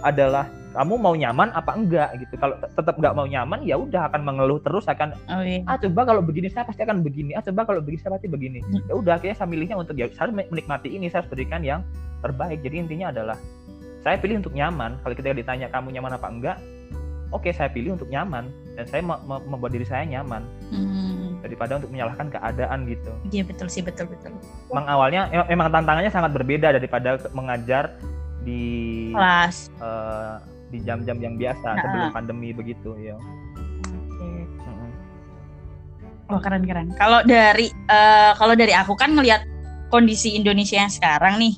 [0.03, 4.05] adalah kamu mau nyaman apa enggak gitu kalau te- tetap nggak mau nyaman ya udah
[4.05, 5.63] akan mengeluh terus akan Oh iya.
[5.65, 8.59] ah coba kalau begini saya pasti akan begini ah coba kalau begini saya pasti begini
[8.85, 11.79] ya udah akhirnya saya milihnya untuk ya saya harus menikmati ini saya harus berikan yang
[12.19, 13.37] terbaik jadi intinya adalah
[14.01, 16.57] saya pilih untuk nyaman kalau kita ditanya kamu nyaman apa enggak
[17.31, 21.39] oke saya pilih untuk nyaman dan saya me- me- membuat diri saya nyaman Hmm.
[21.39, 23.11] daripada untuk menyalahkan keadaan gitu.
[23.29, 24.33] Iya betul sih betul betul.
[24.67, 27.93] Emang awalnya em- emang tantangannya sangat berbeda daripada mengajar
[28.41, 28.61] di
[29.09, 29.69] Kelas.
[29.77, 30.35] eh,
[30.75, 31.79] di jam-jam yang biasa Nah.
[31.79, 33.15] sebelum pandemi begitu ya.
[33.15, 34.29] Oke.
[34.59, 34.91] Mm-mm.
[36.27, 36.91] Wah keren keren.
[36.99, 39.47] Kalau dari eh, kalau dari aku kan ngelihat
[39.87, 41.55] kondisi Indonesia yang sekarang nih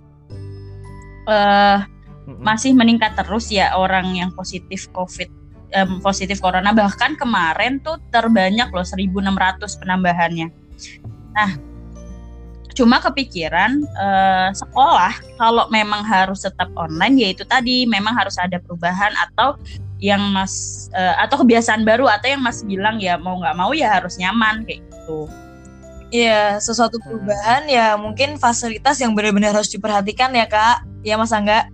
[1.28, 2.44] Mm-mm.
[2.44, 5.30] masih meningkat terus ya orang yang positif COVID
[5.74, 10.48] em, positif corona bahkan kemarin tuh terbanyak loh 1.600 penambahannya.
[11.36, 11.50] Nah
[12.78, 19.10] cuma kepikiran eh, sekolah kalau memang harus tetap online yaitu tadi memang harus ada perubahan
[19.18, 19.58] atau
[19.98, 23.98] yang mas eh, atau kebiasaan baru atau yang mas bilang ya mau nggak mau ya
[23.98, 25.26] harus nyaman kayak gitu.
[26.08, 30.88] Iya, sesuatu perubahan ya mungkin fasilitas yang benar-benar harus diperhatikan ya kak.
[31.04, 31.68] Ya Mas Angga.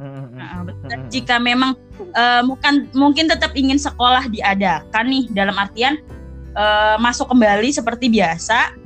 [0.00, 1.08] Nah, betul.
[1.08, 5.96] Jika memang eh, mungkin mungkin tetap ingin sekolah diadakan nih dalam artian
[6.58, 8.79] eh, masuk kembali seperti biasa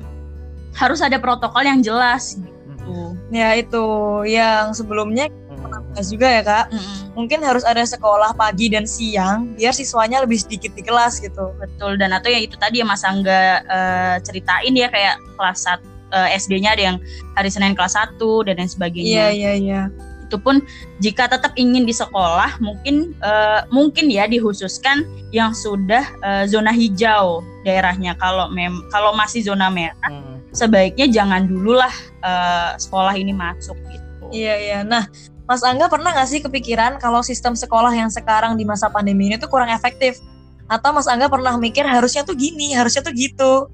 [0.75, 3.15] harus ada protokol yang jelas gitu.
[3.31, 3.85] Ya itu
[4.27, 5.31] yang sebelumnya
[5.65, 6.65] bahas juga ya kak.
[6.69, 6.95] Mm-mm.
[7.15, 11.55] Mungkin harus ada sekolah pagi dan siang biar siswanya lebih sedikit di kelas gitu.
[11.57, 15.87] Betul dan atau ya itu tadi yang Mas Angga eh, ceritain ya kayak kelas sat-
[16.11, 16.97] eh, SD-nya ada yang
[17.33, 19.09] hari Senin kelas 1 dan lain sebagainya.
[19.09, 19.81] Iya iya iya.
[20.25, 20.57] itu pun
[21.05, 27.45] jika tetap ingin di sekolah mungkin eh, mungkin ya dikhususkan yang sudah eh, zona hijau
[27.61, 30.41] daerahnya kalau mem kalau masih zona merah Mm-mm.
[30.55, 31.91] Sebaiknya jangan dululah
[32.23, 34.25] eh, sekolah ini masuk gitu.
[34.31, 34.79] Iya iya.
[34.81, 35.05] Nah,
[35.45, 39.37] Mas Angga pernah nggak sih kepikiran kalau sistem sekolah yang sekarang di masa pandemi ini
[39.37, 40.17] tuh kurang efektif?
[40.65, 43.69] Atau Mas Angga pernah mikir harusnya tuh gini, harusnya tuh gitu?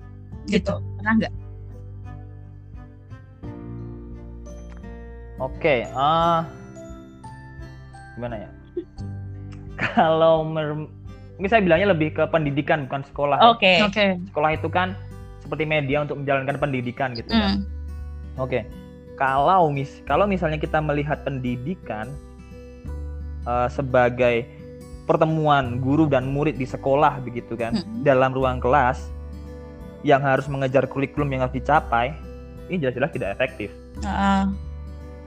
[0.49, 0.73] Gitu.
[0.99, 1.33] Pernah nggak?
[5.41, 6.45] Oke, ah
[8.13, 8.49] gimana ya?
[9.79, 10.91] Kalau mer-
[11.39, 13.37] mungkin saya bilangnya lebih ke pendidikan bukan sekolah.
[13.41, 13.49] ya.
[13.49, 13.73] Oke.
[13.87, 14.05] Oke.
[14.29, 14.93] Sekolah itu kan
[15.51, 17.59] seperti media untuk menjalankan pendidikan gitu kan.
[17.59, 18.39] Hmm.
[18.39, 18.63] Oke.
[19.19, 22.07] Kalau mis kalau misalnya kita melihat pendidikan
[23.43, 24.47] eh, sebagai
[25.03, 28.07] pertemuan guru dan murid di sekolah begitu kan, Mm-mm.
[28.07, 29.11] dalam ruang kelas
[30.07, 32.15] yang harus mengejar kurikulum yang harus dicapai,
[32.71, 33.75] ini jelas-jelas tidak efektif.
[33.99, 34.47] Heeh.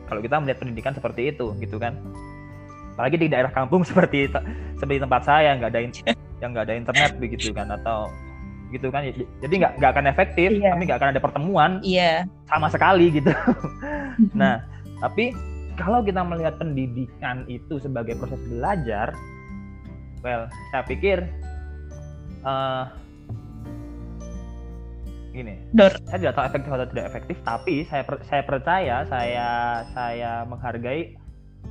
[0.09, 2.01] Kalau kita melihat pendidikan seperti itu gitu kan.
[2.97, 4.33] Apalagi di daerah kampung seperti
[4.81, 5.81] seperti tempat saya nggak ada
[6.41, 8.09] yang nggak ada internet begitu kan atau
[8.75, 9.07] gitu kan
[9.39, 10.75] jadi nggak nggak akan efektif Iya.
[10.75, 12.27] kami nggak akan ada pertemuan Iya.
[12.51, 13.31] sama sekali gitu
[14.35, 14.63] Nah,
[15.03, 15.35] tapi
[15.75, 19.11] kalau kita melihat pendidikan itu sebagai proses belajar,
[20.23, 21.19] well, saya pikir
[22.45, 22.85] eh
[25.35, 25.91] gini, Dor.
[26.07, 29.49] saya tidak tahu efektif atau tidak efektif, tapi saya per- saya percaya, saya
[29.91, 31.19] saya menghargai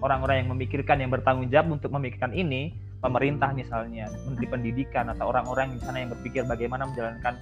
[0.03, 5.75] orang-orang yang memikirkan, yang bertanggung jawab untuk memikirkan ini, pemerintah misalnya, menteri pendidikan atau orang-orang
[5.75, 7.35] di sana yang berpikir bagaimana menjalankan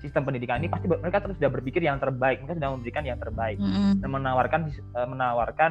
[0.00, 3.56] sistem pendidikan ini pasti mereka terus sudah berpikir yang terbaik, mereka sudah memberikan yang terbaik.
[3.56, 4.00] Mm-mm.
[4.00, 5.70] dan menawarkan eh, menawarkan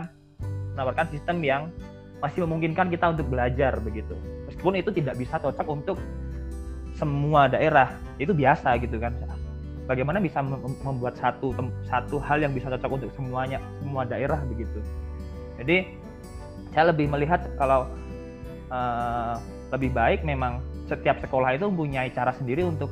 [0.74, 1.62] menawarkan sistem yang
[2.20, 4.18] masih memungkinkan kita untuk belajar begitu.
[4.50, 5.98] Meskipun itu tidak bisa cocok untuk
[6.98, 9.16] semua daerah itu biasa gitu kan.
[9.88, 11.56] Bagaimana bisa mem- membuat satu
[11.90, 14.78] satu hal yang bisa cocok untuk semuanya semua daerah begitu.
[15.58, 15.96] Jadi
[16.70, 17.90] saya lebih melihat kalau
[18.70, 19.36] eh,
[19.70, 22.90] lebih baik memang setiap sekolah itu mempunyai cara sendiri untuk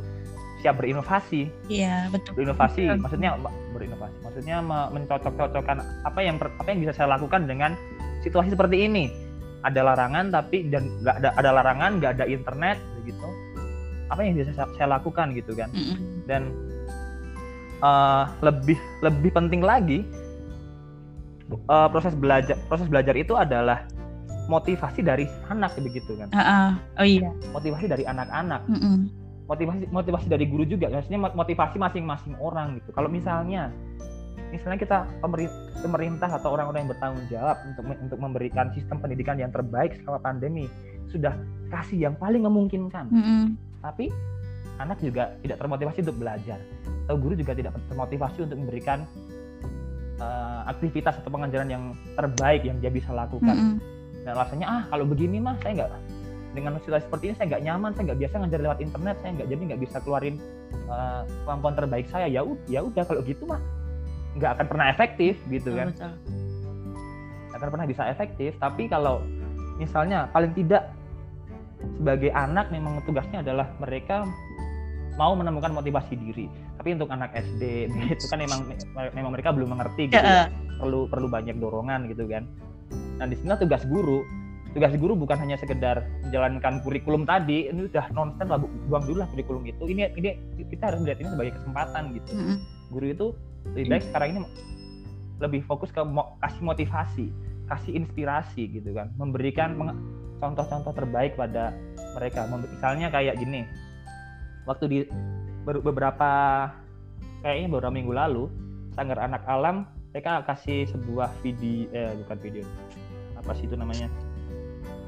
[0.58, 2.34] siap berinovasi Iya, betul.
[2.34, 3.02] berinovasi Betul.
[3.02, 7.78] maksudnya ma- berinovasi maksudnya me- mencocok-cocokkan apa yang apa yang bisa saya lakukan dengan
[8.22, 9.06] situasi seperti ini
[9.62, 13.28] ada larangan tapi dan nggak ada ada larangan nggak ada internet begitu
[14.08, 16.26] apa yang bisa saya, saya lakukan gitu kan Mm-mm.
[16.26, 16.50] dan
[17.80, 20.02] eh, lebih lebih penting lagi
[21.50, 23.86] eh, proses belajar proses belajar itu adalah
[24.48, 26.70] motivasi dari anak begitu kan Heeh.
[26.98, 27.32] Oh iya.
[27.52, 28.98] motivasi dari anak-anak Mm-mm.
[29.48, 33.70] motivasi motivasi dari guru juga maksudnya mo- motivasi masing-masing orang gitu kalau misalnya
[34.48, 35.52] misalnya kita pemeri-
[35.84, 40.72] pemerintah atau orang-orang yang bertanggung jawab untuk untuk memberikan sistem pendidikan yang terbaik selama pandemi
[41.12, 41.36] sudah
[41.68, 43.44] kasih yang paling memungkinkan Mm-mm.
[43.84, 44.08] tapi
[44.80, 46.60] anak juga tidak termotivasi untuk belajar
[47.08, 49.04] atau guru juga tidak termotivasi untuk memberikan
[50.20, 51.84] eh, aktivitas atau pengajaran yang
[52.16, 53.76] terbaik yang dia bisa lakukan Mm-mm.
[54.28, 55.92] Dan alasannya ah kalau begini mah saya nggak
[56.52, 59.48] dengan situasi seperti ini saya nggak nyaman saya nggak biasa ngajar lewat internet saya nggak
[59.48, 60.36] jadi nggak bisa keluarin
[60.92, 62.28] uh, kemampuan terbaik saya.
[62.28, 63.64] Ya ya udah kalau gitu mah
[64.36, 65.96] nggak akan pernah efektif gitu kan.
[65.96, 66.12] Betul.
[67.48, 69.24] nggak akan pernah bisa efektif tapi kalau
[69.80, 70.92] misalnya paling tidak
[71.98, 74.28] sebagai anak memang tugasnya adalah mereka
[75.16, 76.52] mau menemukan motivasi diri.
[76.78, 78.68] Tapi untuk anak SD itu kan memang
[79.16, 80.52] memang mereka belum mengerti gitu ya.
[80.78, 82.44] Perlu perlu banyak dorongan gitu kan.
[83.18, 84.22] Nah di sini tugas guru,
[84.74, 89.18] tugas guru bukan hanya sekedar menjalankan kurikulum tadi ini udah nonsen lah bu- buang dulu
[89.26, 89.84] lah kurikulum itu.
[89.90, 90.30] Ini ini
[90.70, 92.32] kita harus melihat ini sebagai kesempatan gitu.
[92.94, 93.26] Guru itu
[93.74, 94.40] lebih baik sekarang ini
[95.38, 97.28] lebih fokus ke mo- kasih motivasi
[97.68, 99.12] kasih inspirasi gitu kan.
[99.20, 99.98] Memberikan peng-
[100.38, 101.74] contoh-contoh terbaik pada
[102.16, 102.46] mereka.
[102.48, 103.66] Misalnya kayak gini.
[104.70, 105.00] Waktu di
[105.66, 106.30] ber- beberapa
[107.42, 108.44] kayaknya beberapa minggu lalu
[108.96, 112.64] sanggar anak alam mereka kasih sebuah video eh bukan video
[113.48, 114.12] apa sih itu namanya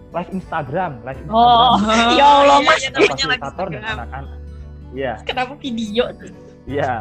[0.10, 1.76] live Instagram live Instagram Oh,
[2.18, 2.80] ya Allah, iya, Mas.
[2.80, 4.38] iya, namanya lagi fasilitator dan anak-anak
[4.90, 6.04] iya Kenapa video?
[6.66, 6.92] iya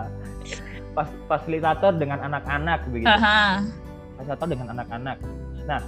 [0.92, 3.62] Fas- fasilitator dengan anak-anak begitu Aha.
[4.18, 5.16] fasilitator dengan anak-anak.
[5.62, 5.78] Nah,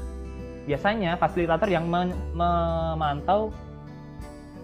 [0.63, 3.51] biasanya fasilitator yang men- memantau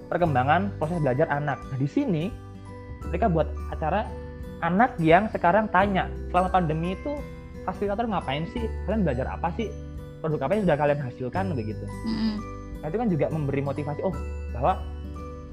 [0.07, 1.59] perkembangan proses belajar anak.
[1.59, 2.25] Nah, di sini
[3.03, 4.07] mereka buat acara
[4.63, 7.11] anak yang sekarang tanya selama pandemi itu
[7.67, 8.71] fasilitator ngapain sih?
[8.87, 9.67] Kalian belajar apa sih?
[10.27, 11.85] Produk apa yang sudah kalian hasilkan begitu.
[11.87, 12.35] Mm-mm.
[12.83, 14.15] Nah, itu kan juga memberi motivasi oh
[14.51, 14.83] bahwa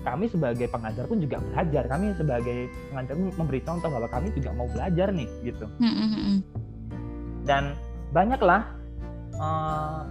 [0.03, 1.85] kami sebagai pengajar pun juga belajar.
[1.87, 6.41] Kami sebagai pengajar pun memberi contoh bahwa kami juga mau belajar nih gitu Mm-mm.
[7.45, 7.77] dan
[8.09, 8.65] banyaklah
[9.37, 10.01] eh,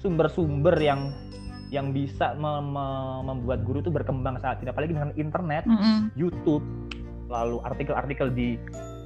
[0.00, 1.12] sumber-sumber yang
[1.72, 6.14] yang bisa me- me- membuat guru itu berkembang saat ini apalagi dengan internet, Mm-mm.
[6.14, 6.62] YouTube,
[7.26, 8.54] lalu artikel-artikel di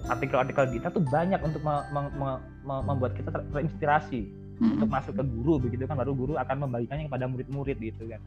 [0.09, 4.21] artikel-artikel kita tuh banyak untuk me- me- me- me- membuat kita ter- terinspirasi
[4.59, 4.75] Mm-mm.
[4.81, 8.21] untuk masuk ke guru begitu kan baru guru akan membagikannya kepada murid-murid gitu kan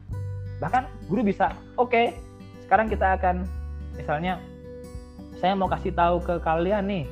[0.62, 2.14] bahkan guru bisa oke
[2.64, 3.44] sekarang kita akan
[3.98, 4.38] misalnya
[5.42, 7.04] saya mau kasih tahu ke kalian nih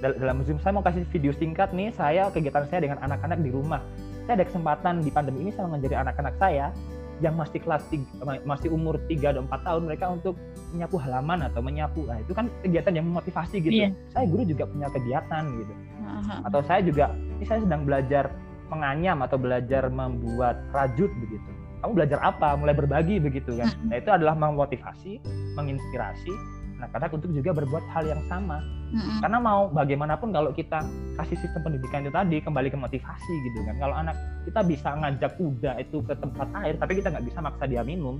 [0.00, 3.52] dal- dalam zoom saya mau kasih video singkat nih saya kegiatan saya dengan anak-anak di
[3.52, 3.84] rumah
[4.24, 6.72] saya ada kesempatan di pandemi ini saya mengajari anak-anak saya
[7.18, 8.06] yang masih kelas tiga,
[8.46, 10.34] masih umur 3 dan 4 tahun mereka untuk
[10.74, 13.74] menyapu halaman atau menyapu nah itu kan kegiatan yang memotivasi gitu.
[13.74, 13.90] Iya.
[14.14, 15.72] saya guru juga punya kegiatan gitu.
[16.08, 16.34] Aha.
[16.48, 18.32] atau saya juga ini saya sedang belajar
[18.72, 21.50] menganyam atau belajar membuat rajut begitu.
[21.78, 22.58] Kamu belajar apa?
[22.58, 23.70] Mulai berbagi begitu kan.
[23.86, 25.22] Nah itu adalah memotivasi
[25.54, 26.32] menginspirasi
[26.78, 29.20] anak-anak untuk juga berbuat hal yang sama Mm-mm.
[29.20, 30.80] karena mau bagaimanapun kalau kita
[31.16, 35.32] kasih sistem pendidikan itu tadi kembali ke motivasi gitu kan kalau anak kita bisa ngajak
[35.34, 38.16] kuda itu ke tempat air tapi kita nggak bisa maksa dia minum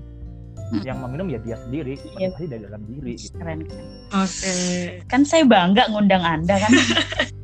[0.68, 0.84] Mm.
[0.84, 2.28] yang meminum ya dia sendiri Iya.
[2.28, 3.40] motivasi dari dalam diri gitu.
[3.40, 3.64] Keren.
[4.10, 4.52] Oke.
[5.06, 6.68] Kan saya bangga ngundang Anda kan.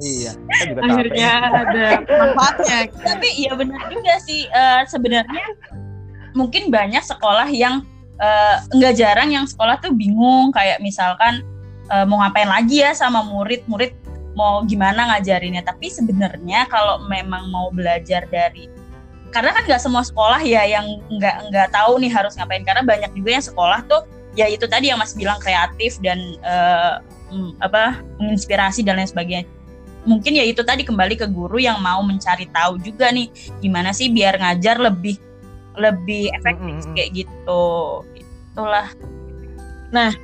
[0.00, 1.60] iya saya juga Akhirnya capek.
[1.60, 2.78] ada manfaatnya.
[2.88, 5.44] Tapi ya benar juga sih eh, sebenarnya
[6.32, 7.84] mungkin banyak sekolah yang
[8.16, 11.44] eh, nggak jarang yang sekolah tuh bingung kayak misalkan
[11.90, 13.92] eh, mau ngapain lagi ya sama murid-murid
[14.38, 15.66] mau gimana ngajarinnya.
[15.66, 18.70] Tapi sebenarnya kalau memang mau belajar dari
[19.30, 23.10] karena kan nggak semua sekolah ya yang nggak nggak tahu nih harus ngapain karena banyak
[23.14, 24.02] juga yang sekolah tuh
[24.34, 26.18] ya itu tadi yang Mas bilang kreatif dan
[27.30, 29.46] mm, apa menginspirasi dan lain sebagainya
[30.02, 33.28] mungkin ya itu tadi kembali ke guru yang mau mencari tahu juga nih
[33.60, 35.20] gimana sih biar ngajar lebih
[35.76, 36.94] lebih efektif Mm-mm.
[36.96, 37.64] kayak gitu
[38.16, 38.88] itulah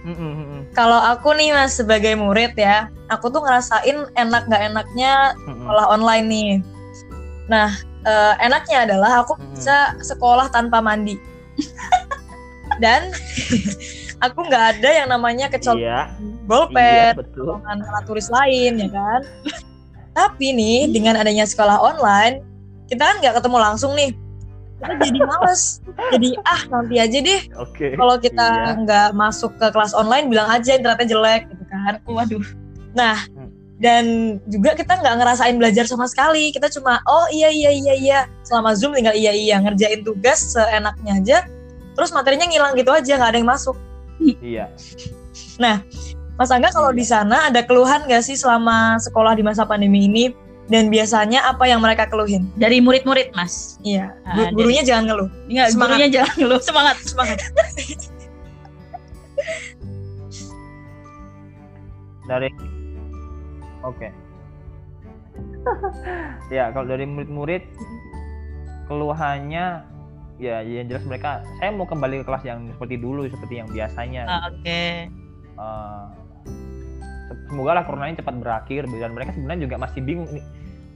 [0.07, 0.61] Mm, mm, mm, mm.
[0.79, 5.66] Kalau aku nih mas sebagai murid ya, aku tuh ngerasain enak nggak enaknya mm.
[5.66, 6.52] sekolah online nih.
[7.50, 7.70] Nah,
[8.07, 11.18] eh, enaknya adalah aku bisa sekolah tanpa mandi.
[12.83, 13.11] Dan
[14.26, 16.00] aku nggak ada yang namanya kecolongan iya
[16.46, 19.20] bolpen, iya alat tulis lain ya kan.
[20.16, 22.40] Tapi nih dengan adanya sekolah online,
[22.88, 24.14] kita kan nggak ketemu langsung nih.
[24.76, 25.80] Kita jadi males.
[26.12, 27.96] Jadi ah nanti aja deh Oke.
[27.96, 28.72] kalau kita Iya.
[28.84, 31.94] nggak masuk ke kelas online bilang aja internetnya jelek gitu kan.
[32.04, 32.44] waduh
[32.92, 33.52] Nah, Hmm.
[33.76, 34.04] dan
[34.48, 36.48] juga kita nggak ngerasain belajar sama sekali.
[36.48, 41.12] Kita cuma oh iya iya iya iya selama zoom tinggal iya iya ngerjain tugas seenaknya
[41.20, 41.38] aja.
[41.96, 43.76] Terus materinya ngilang gitu aja nggak ada yang masuk.
[44.40, 44.72] Iya.
[46.36, 46.98] Mas Angga kalau Iya.
[47.00, 50.32] di sana ada keluhan nggak sih selama sekolah di masa pandemi ini?
[50.66, 52.50] Dan biasanya apa yang mereka keluhin?
[52.55, 55.29] dari murid-murid mas Iya, Ah, gu- dari- gurunya jangan ngeluh.
[55.46, 55.87] Enggak, Semangat.
[55.88, 57.38] gurunya jangan ngeluh semangat Semangat.
[62.24, 62.48] Dari
[63.81, 64.09] Oke.
[66.48, 67.62] ya, kalau dari murid-murid
[68.85, 69.83] keluhannya
[70.37, 74.22] ya yang jelas mereka saya mau kembali ke kelas yang seperti dulu seperti yang biasanya.
[74.26, 74.83] Ah, oke
[75.57, 76.05] Eh,
[77.24, 80.45] se- semoga lah corona ini cepat berakhir dan mereka sebenarnya juga masih bingung nih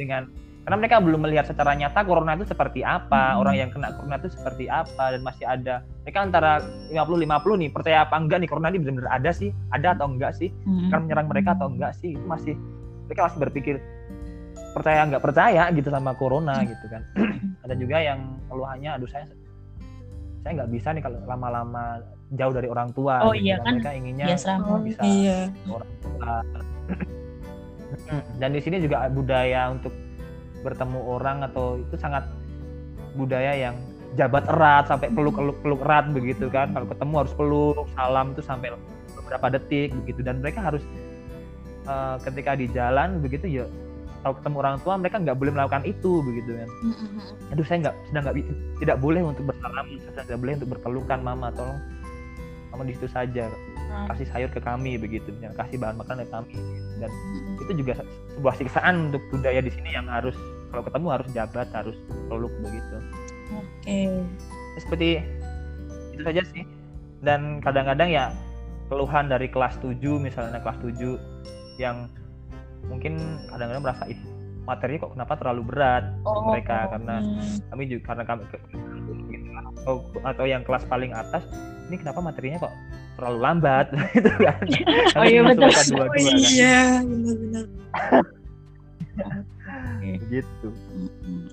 [0.00, 0.24] dengan
[0.60, 3.40] karena mereka belum melihat secara nyata corona itu seperti apa, Hmm.
[3.42, 5.74] orang yang kena corona itu seperti apa dan masih ada
[6.04, 6.52] mereka antara
[6.92, 10.32] 50 50 nih percaya apa enggak nih corona ini benar-benar ada sih, ada atau enggak
[10.36, 10.88] sih, Hmm.
[10.92, 12.54] akan menyerang mereka atau enggak sih itu masih
[13.08, 13.74] mereka masih berpikir
[14.70, 17.02] percaya nggak percaya gitu sama corona gitu kan
[17.66, 19.26] ada juga yang keluhannya aduh saya
[20.46, 21.98] saya nggak bisa nih kalau lama-lama
[22.38, 25.50] jauh dari orang tua Oh gitu iya kan, mereka inginnya ya bisa iya.
[25.66, 26.34] orang tua.
[28.10, 29.94] Mm, dan di sini juga budaya untuk
[30.66, 32.26] bertemu orang atau itu sangat
[33.14, 33.76] budaya yang
[34.18, 36.74] jabat erat sampai peluk peluk peluk erat begitu kan.
[36.74, 38.74] Kalau ketemu harus peluk salam itu sampai
[39.14, 40.20] beberapa detik begitu.
[40.26, 40.82] Dan mereka harus
[41.86, 43.66] uh, ketika di jalan begitu ya
[44.20, 46.68] kalau ketemu orang tua mereka nggak boleh melakukan itu begitu kan.
[47.54, 48.36] Aduh saya nggak sedang nggak
[48.82, 51.78] tidak boleh untuk bersalam saya tidak boleh untuk berpelukan mama tolong
[52.74, 53.46] mama di situ saja.
[53.90, 56.54] Kasih sayur ke kami begitu ya kasih bahan makanan ke kami
[57.00, 57.10] dan
[57.58, 58.04] itu juga
[58.36, 60.36] sebuah siksaan untuk budaya di sini yang harus
[60.70, 61.96] kalau ketemu harus jabat harus
[62.28, 62.96] peluk begitu
[63.56, 64.06] oke okay.
[64.78, 65.08] seperti
[66.14, 66.64] itu saja sih
[67.24, 68.24] dan kadang-kadang ya
[68.92, 72.10] keluhan dari kelas 7 misalnya kelas 7 yang
[72.88, 73.16] mungkin
[73.48, 74.20] kadang-kadang merasa ih
[74.64, 77.70] materi kok kenapa terlalu berat oh, mereka karena hmm.
[77.72, 78.42] kami juga karena kami
[79.82, 81.46] atau, atau yang kelas paling atas
[81.90, 82.74] ini kenapa materinya kok
[83.18, 83.86] terlalu lambat?
[84.14, 84.62] Gitu kan.
[85.18, 85.68] Oh iya betul.
[85.68, 87.66] dua -dua, oh, iya benar-benar
[90.30, 90.68] gitu.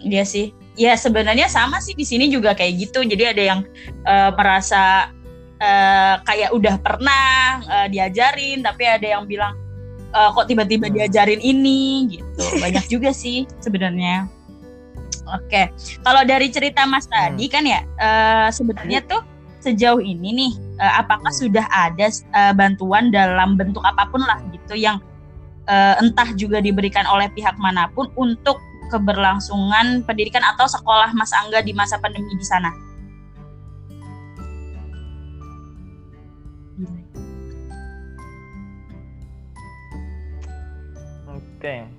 [0.02, 0.54] Iya sih.
[0.78, 3.02] Ya sebenarnya sama sih di sini juga kayak gitu.
[3.02, 3.60] Jadi ada yang
[4.06, 5.10] uh, merasa
[5.58, 9.58] uh, kayak udah pernah uh, diajarin tapi ada yang bilang
[10.14, 10.96] uh, kok tiba-tiba hmm.
[11.02, 12.14] diajarin ini?
[12.14, 12.42] Gitu.
[12.62, 14.30] Banyak juga sih sebenarnya
[15.28, 15.62] oke
[16.04, 17.14] kalau dari cerita Mas hmm.
[17.14, 19.22] tadi kan ya uh, sebenarnya tuh
[19.60, 21.42] sejauh ini nih uh, apakah hmm.
[21.44, 25.02] sudah ada uh, bantuan dalam bentuk apa pun lah gitu yang
[25.68, 31.60] uh, entah juga diberikan oleh pihak mana pun untuk keberlangsungan pendidikan atau sekolah Mas Angga
[31.60, 32.72] di masa pandemi di sana
[41.58, 41.82] Oke.
[41.82, 41.97] Hmm,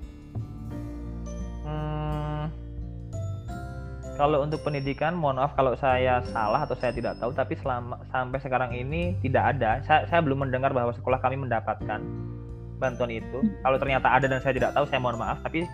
[4.18, 8.38] kalau untuk pendidikan, mohon maaf kalau saya salah atau saya tidak tahu, tapi selama sampai
[8.42, 9.78] sekarang ini tidak ada.
[9.86, 12.02] Saya, saya belum mendengar bahwa sekolah kami mendapatkan
[12.82, 13.38] bantuan itu.
[13.62, 15.38] Kalau ternyata ada dan saya tidak tahu, saya mohon maaf.
[15.46, 15.70] Tapi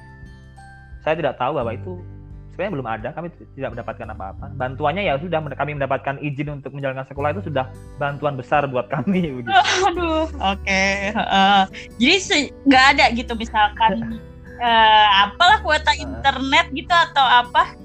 [1.00, 2.04] saya tidak tahu bahwa itu
[2.52, 3.08] sebenarnya belum ada.
[3.16, 4.46] Kami tidak mendapatkan apa-apa.
[4.60, 9.24] Bantuannya ya sudah kami mendapatkan izin untuk menjalankan sekolah itu sudah bantuan besar buat kami.
[9.40, 9.56] Begitu.
[9.88, 10.60] Aduh, oke.
[10.60, 11.16] Okay.
[11.16, 11.64] Uh,
[11.96, 14.20] jadi nggak ada gitu misalkan
[14.60, 17.83] uh, apalah kuota internet gitu atau apa?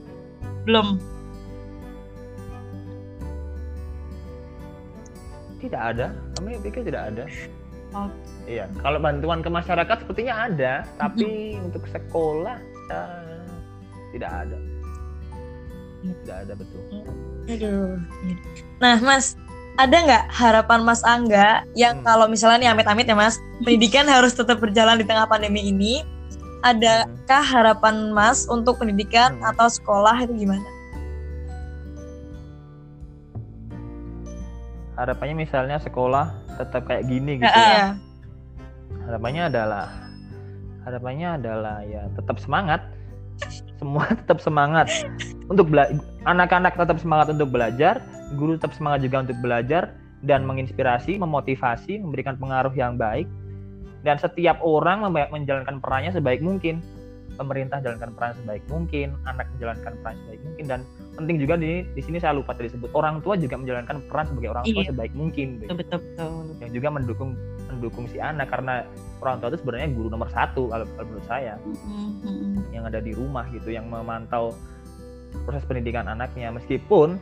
[0.68, 1.00] Belum.
[5.60, 6.16] Tidak ada.
[6.40, 7.24] Kami pikir tidak ada.
[7.94, 8.10] Oh.
[8.46, 11.66] Iya, kalau bantuan ke masyarakat sepertinya ada, tapi hmm.
[11.70, 12.58] untuk sekolah
[12.90, 13.02] ya,
[14.14, 14.58] tidak ada.
[16.00, 16.82] Tidak ada betul.
[17.50, 17.98] Aduh.
[18.80, 19.36] Nah, Mas,
[19.76, 22.06] ada nggak harapan Mas Angga yang hmm.
[22.06, 26.06] kalau misalnya nih amit-amit ya Mas, pendidikan harus tetap berjalan di tengah pandemi ini,
[26.64, 27.54] adakah hmm.
[27.54, 29.50] harapan Mas untuk pendidikan hmm.
[29.56, 30.68] atau sekolah itu gimana?
[35.00, 37.88] Harapannya misalnya sekolah tetap kayak gini gitu uh, ya.
[39.08, 39.88] Harapannya adalah
[40.84, 42.84] harapannya adalah ya tetap semangat.
[43.80, 44.92] Semua tetap semangat
[45.48, 45.72] untuk.
[46.28, 48.04] Anak-anak tetap semangat untuk belajar,
[48.36, 53.26] guru tetap semangat juga untuk belajar dan menginspirasi, memotivasi, memberikan pengaruh yang baik.
[54.06, 56.80] Dan setiap orang menjalankan perannya sebaik mungkin.
[57.40, 60.80] Pemerintah jalankan peran sebaik mungkin, anak menjalankan peran sebaik mungkin dan
[61.16, 64.52] penting juga di di sini saya lupa tadi sebut orang tua juga menjalankan peran sebagai
[64.52, 64.92] orang tua iya.
[64.92, 65.64] sebaik mungkin.
[65.64, 66.32] Betul, betul betul.
[66.60, 67.40] Yang juga mendukung
[67.72, 68.84] mendukung si anak karena
[69.24, 72.76] orang tua itu sebenarnya guru nomor satu kalau, kalau menurut saya mm-hmm.
[72.76, 74.52] yang ada di rumah gitu yang memantau
[75.46, 77.22] proses pendidikan anaknya meskipun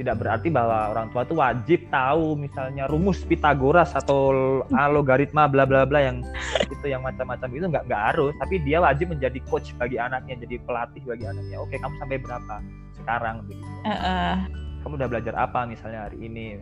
[0.00, 4.32] tidak berarti bahwa orang tua itu wajib tahu misalnya rumus Pitagoras atau
[4.72, 6.24] logaritma bla bla bla yang
[6.72, 8.32] itu yang macam-macam itu nggak nggak harus.
[8.40, 11.60] Tapi dia wajib menjadi coach bagi anaknya jadi pelatih bagi anaknya.
[11.60, 12.54] Oke kamu sampai berapa
[12.96, 13.44] sekarang?
[13.44, 14.34] Begitu uh, uh.
[14.80, 16.56] kamu udah belajar apa misalnya hari ini?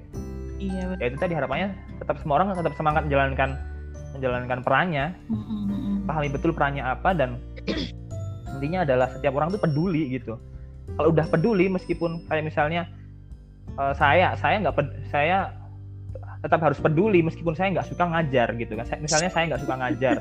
[0.59, 1.71] Iya ya itu tadi harapannya
[2.03, 3.55] tetap semua orang tetap semangat menjalankan
[4.19, 5.15] menjalankan perannya.
[5.31, 6.11] Mm-hmm.
[6.11, 7.39] pahami betul perannya apa dan
[8.59, 10.35] intinya adalah setiap orang tuh peduli gitu.
[10.99, 12.91] Kalau udah peduli meskipun kayak misalnya
[13.77, 14.75] uh, saya saya nggak
[15.13, 15.53] saya
[16.39, 18.87] tetap harus peduli meskipun saya nggak suka ngajar gitu kan.
[19.03, 20.17] Misalnya saya nggak suka ngajar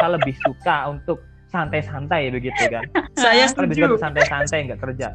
[0.00, 1.18] saya lebih suka untuk
[1.52, 2.84] santai-santai begitu kan.
[3.14, 5.08] Saya lebih suka santai-santai nggak kerja.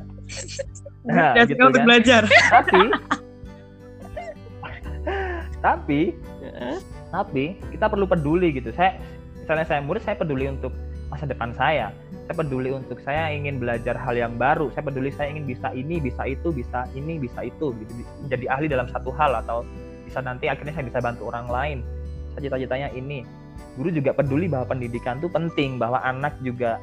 [1.09, 1.87] Nah, gitu untuk kan.
[1.89, 2.21] belajar.
[2.29, 2.81] Tapi
[5.65, 6.01] tapi
[7.09, 8.69] tapi kita perlu peduli gitu.
[8.77, 9.01] Saya
[9.41, 10.73] misalnya saya murid saya peduli untuk
[11.09, 11.93] masa depan saya
[12.25, 14.73] saya peduli untuk saya ingin belajar hal yang baru.
[14.73, 17.91] Saya peduli saya ingin bisa ini bisa itu bisa ini bisa itu gitu.
[18.25, 19.61] Menjadi ahli dalam satu hal atau
[20.09, 21.77] bisa nanti akhirnya saya bisa bantu orang lain.
[22.33, 23.21] Saya cita-citanya ini.
[23.77, 26.81] Guru juga peduli bahwa pendidikan itu penting bahwa anak juga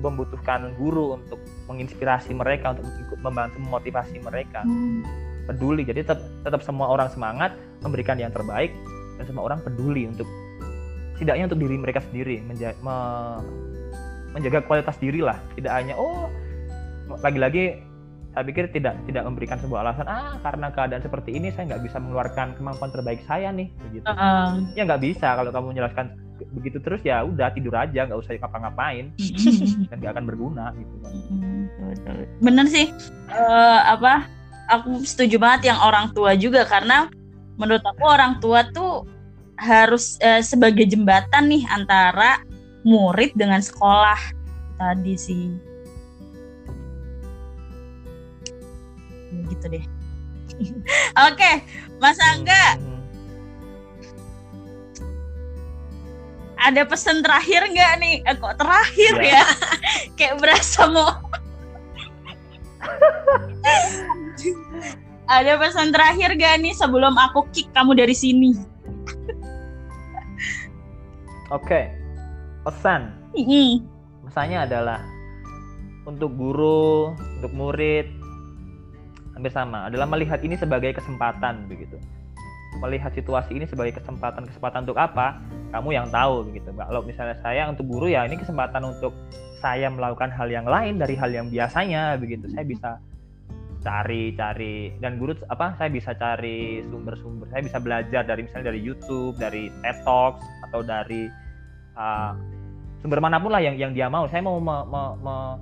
[0.00, 1.38] membutuhkan guru untuk
[1.70, 4.64] menginspirasi mereka untuk ikut membantu memotivasi mereka.
[4.64, 5.04] Hmm.
[5.42, 5.82] peduli.
[5.82, 7.50] Jadi tetap tetap semua orang semangat
[7.82, 8.70] memberikan yang terbaik
[9.18, 10.24] dan semua orang peduli untuk
[11.18, 12.96] setidaknya untuk diri mereka sendiri menja- me
[14.32, 15.38] menjaga kualitas diri lah.
[15.56, 16.28] Tidak hanya oh
[17.20, 17.80] lagi-lagi
[18.32, 22.00] saya pikir tidak tidak memberikan sebuah alasan ah karena keadaan seperti ini saya nggak bisa
[22.00, 24.04] mengeluarkan kemampuan terbaik saya nih begitu.
[24.08, 26.16] Uh, ya nggak bisa kalau kamu menjelaskan
[26.56, 29.12] begitu terus ya udah tidur aja nggak usah ngapa-ngapain.
[29.92, 30.94] Dan nggak akan berguna gitu.
[31.04, 32.88] Kan bener sih.
[33.30, 34.26] Eh, apa
[34.72, 37.12] aku setuju banget yang orang tua juga karena
[37.60, 39.04] menurut aku orang tua tuh
[39.60, 42.40] harus eh, sebagai jembatan nih antara
[42.82, 44.18] murid dengan sekolah
[44.78, 45.46] tadi sih.
[49.48, 49.84] Gitu deh.
[51.30, 51.50] Oke
[51.98, 52.78] Mas Angga.
[52.78, 52.90] Hmm.
[56.62, 58.22] ada pesan terakhir nggak nih?
[58.22, 59.42] Eh, kok terakhir Ya.
[59.42, 59.46] ya?
[60.18, 61.10] Kayak berasa mau.
[65.32, 68.52] Ada pesan terakhir gak nih sebelum aku kick kamu dari sini?
[71.48, 71.88] Oke,
[72.62, 73.12] pesan.
[73.34, 73.82] Mm-mm.
[74.26, 75.00] Pesannya adalah
[76.06, 78.06] untuk guru, untuk murid,
[79.34, 79.90] hampir sama.
[79.90, 81.98] Adalah melihat ini sebagai kesempatan begitu.
[82.80, 84.48] Melihat situasi ini sebagai kesempatan.
[84.48, 85.38] Kesempatan untuk apa?
[85.70, 86.72] Kamu yang tahu begitu.
[86.72, 89.12] Kalau misalnya saya untuk guru ya ini kesempatan untuk
[89.60, 92.48] saya melakukan hal yang lain dari hal yang biasanya begitu.
[92.50, 92.90] Saya bisa
[93.82, 99.34] cari-cari dan guru apa saya bisa cari sumber-sumber saya bisa belajar dari misalnya dari YouTube
[99.42, 101.26] dari TED Talks atau dari
[101.96, 102.32] uh,
[103.02, 104.24] sumber mana pun lah yang yang dia mau.
[104.30, 105.58] Saya mau me- me- me-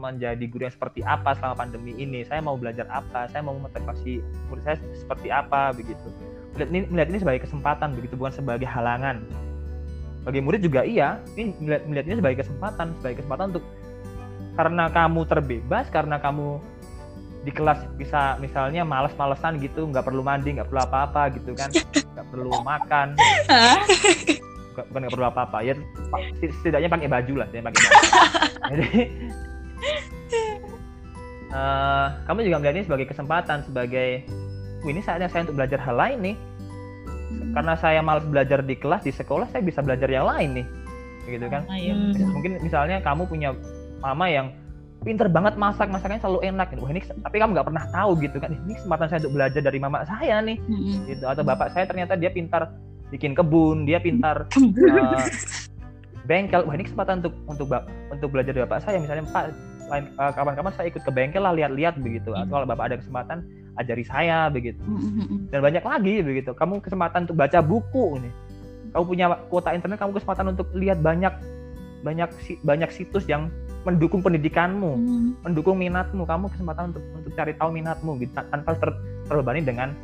[0.00, 2.24] menjadi guru yang seperti apa selama pandemi ini?
[2.24, 3.28] Saya mau belajar apa?
[3.28, 5.76] Saya mau motivasi murid saya seperti apa?
[5.76, 6.08] Begitu.
[6.56, 9.20] Melihat ini melihat ini sebagai kesempatan begitu bukan sebagai halangan.
[10.24, 13.64] Bagi murid juga iya ini melihat, melihat ini sebagai kesempatan sebagai kesempatan untuk
[14.56, 16.60] karena kamu terbebas karena kamu
[17.40, 21.72] di kelas bisa misalnya males-malesan gitu nggak perlu mandi nggak perlu apa-apa gitu kan
[22.12, 23.16] nggak perlu makan?
[24.88, 25.74] Bukan nggak perlu apa-apa ya.
[26.40, 27.96] Setidaknya pakai baju lah saya pakai baju.
[28.70, 28.88] Jadi
[31.50, 34.08] eh, kamu juga melihat ini sebagai kesempatan sebagai
[34.80, 36.36] "Wih, ini saatnya saya untuk belajar hal lain nih.
[37.50, 40.66] Karena saya malas belajar di kelas di sekolah saya bisa belajar yang lain nih.
[41.26, 41.62] Gitu kan?
[41.66, 42.30] Ah, iya, Hmm.
[42.32, 43.50] mungkin misalnya kamu punya
[44.00, 44.54] mama yang
[45.00, 46.80] pinter banget masak masakannya selalu enak gitu.
[46.84, 49.78] Wah, ini tapi kamu nggak pernah tahu gitu kan ini kesempatan saya untuk belajar dari
[49.80, 50.56] mama saya nih.
[50.60, 50.96] Mm-mm.
[51.08, 51.24] gitu.
[51.26, 52.70] Atau bapak saya ternyata dia pintar
[53.10, 54.46] bikin kebun dia pintar.
[54.56, 55.26] Eh,
[56.24, 56.62] bengkel.
[56.62, 57.68] Wah ini kesempatan untuk untuk
[58.10, 59.02] untuk belajar dari bapak saya.
[59.02, 59.50] Misalnya pak
[59.90, 62.30] lain eh, kapan-kapan saya ikut ke bengkel lah lihat-lihat begitu.
[62.32, 63.42] Atau kalau bapak ada kesempatan
[63.78, 64.80] ajari saya begitu.
[64.86, 65.50] Mm-mm.
[65.50, 66.50] dan banyak lagi begitu.
[66.54, 68.32] Kamu kesempatan untuk baca buku nih.
[68.94, 71.34] Kamu punya kuota internet kamu kesempatan untuk lihat banyak
[72.00, 72.30] banyak
[72.64, 73.52] banyak situs yang
[73.84, 74.92] mendukung pendidikanmu
[75.42, 76.22] mendukung minatmu.
[76.22, 78.90] Kamu kesempatan untuk untuk cari tahu minatmu gitu tanpa ter,
[79.26, 79.94] terbebani dengan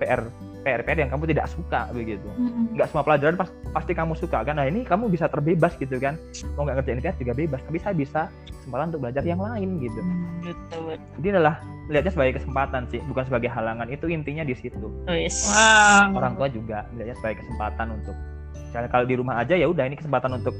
[0.00, 0.24] PR
[0.62, 2.72] PR PR yang kamu tidak suka begitu Mm-mm.
[2.72, 6.14] nggak semua pelajaran pas- pasti kamu suka kan nah ini kamu bisa terbebas gitu kan
[6.54, 8.20] mau nggak ngerjain PS juga bebas tapi saya bisa
[8.56, 10.00] kesempatan untuk belajar yang lain gitu
[10.40, 10.54] Betul,
[10.88, 11.06] betul.
[11.18, 11.54] jadi adalah
[11.84, 15.46] melihatnya sebagai kesempatan sih bukan sebagai halangan itu intinya di situ Wis.
[15.48, 16.14] wow.
[16.14, 18.16] orang tua juga melihatnya sebagai kesempatan untuk
[18.62, 20.54] misalnya kalau di rumah aja ya udah ini kesempatan untuk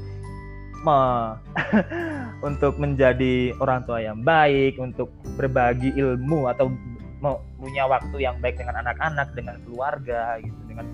[0.83, 1.33] me-
[2.47, 6.67] untuk menjadi orang tua yang baik untuk berbagi ilmu atau
[7.55, 10.87] punya waktu yang baik dengan anak-anak dengan keluarga gitu dengan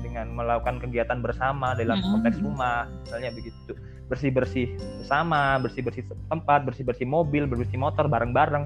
[0.00, 2.24] dengan melakukan kegiatan bersama dalam Mm-mm.
[2.24, 3.72] konteks rumah misalnya begitu.
[4.08, 4.66] Bersih bersih
[5.04, 8.64] bersama bersih bersih tempat bersih bersih mobil bersih motor bareng bareng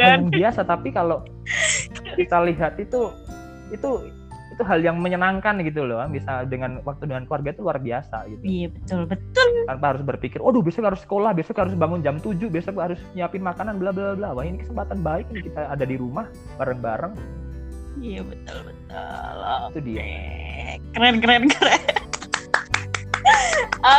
[0.00, 1.20] yang biasa tapi kalau
[2.18, 3.12] kita lihat itu
[3.68, 3.90] itu
[4.54, 8.42] itu hal yang menyenangkan gitu loh bisa dengan waktu dengan keluarga itu luar biasa gitu
[8.46, 9.48] Iya betul betul.
[9.66, 13.42] tanpa harus berpikir waduh besok harus sekolah besok harus bangun jam 7 besok harus nyiapin
[13.42, 17.14] makanan bla bla bla wah ini kesempatan baik nih kita ada di rumah bareng bareng
[18.02, 19.38] Iya betul betul.
[19.70, 20.02] itu dia.
[20.98, 21.78] Keren keren keren.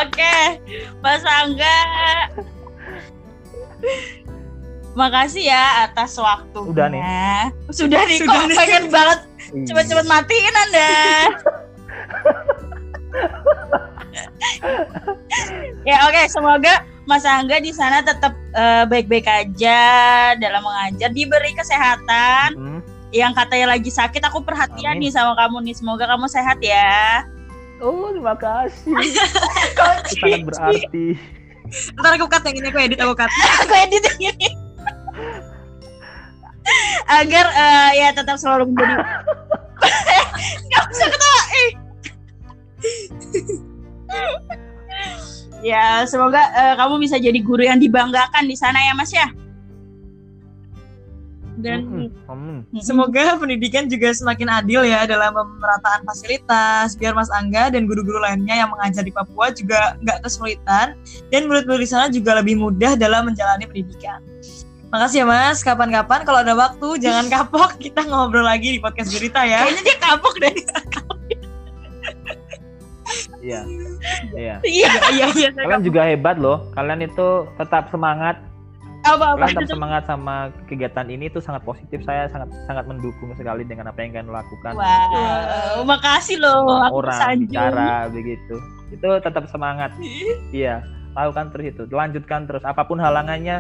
[0.04, 0.60] Oke,
[1.00, 1.80] Mas Angga.
[4.96, 6.66] Makasih ya atas waktunya.
[6.66, 7.04] Udah nih.
[7.70, 8.58] Sudah nih Sudah kok nih.
[8.58, 9.62] pengen banget Iya.
[9.70, 10.90] cepet-cepet matiin Anda.
[15.86, 19.80] ya oke, semoga Mas Angga di sana tetap eh, baik-baik aja
[20.36, 22.48] dalam mengajar, diberi kesehatan.
[22.56, 22.80] Hmm,
[23.12, 25.02] Yang katanya lagi sakit, aku perhatian Amin.
[25.02, 25.74] nih sama kamu nih.
[25.74, 27.22] Semoga kamu sehat ya.
[27.78, 28.88] oh terima kasih
[29.78, 31.06] Kau sangat berarti
[32.00, 33.28] ntar aku cut yang ini aku edit aku cut
[33.62, 34.48] aku edit yang ini.
[37.06, 38.96] Agar eh, ya tetap selalu menjadi.
[40.72, 41.44] Gak usah ketawa.
[41.54, 41.72] eh.
[45.66, 49.30] ya semoga eh, kamu bisa jadi guru yang dibanggakan di sana ya Mas ya.
[51.56, 52.12] Dan.
[52.28, 52.68] Mm.
[52.84, 58.60] Semoga pendidikan juga semakin adil ya dalam pemerataan fasilitas, biar Mas Angga dan guru-guru lainnya
[58.60, 61.00] yang mengajar di Papua juga nggak kesulitan,
[61.32, 64.20] dan murid-murid di sana juga lebih mudah dalam menjalani pendidikan.
[64.96, 69.44] Makasih ya Mas, kapan-kapan kalau ada waktu jangan kapok, kita ngobrol lagi di podcast Gurita
[69.44, 69.68] ya.
[69.68, 70.56] Kayaknya dia kapok deh.
[73.44, 73.62] Iya.
[74.32, 74.56] Iya.
[74.64, 74.90] Iya.
[75.12, 76.72] Iya, iya, saya Kalian juga hebat loh.
[76.80, 78.40] Kalian itu tetap semangat.
[79.04, 79.52] Apa-apa.
[79.52, 80.36] Kalian tetap semangat sama
[80.72, 82.00] kegiatan ini itu sangat positif.
[82.08, 84.80] Saya sangat sangat mendukung sekali dengan apa yang kalian lakukan.
[84.80, 86.88] Wow, makasih loh.
[86.88, 87.52] Aku Orang sanjung.
[87.52, 88.56] bicara begitu.
[88.96, 89.92] Itu tetap semangat.
[90.56, 90.88] Iya.
[91.20, 91.84] Lakukan terus itu.
[91.92, 92.64] Lanjutkan terus.
[92.64, 93.60] Apa pun halangannya.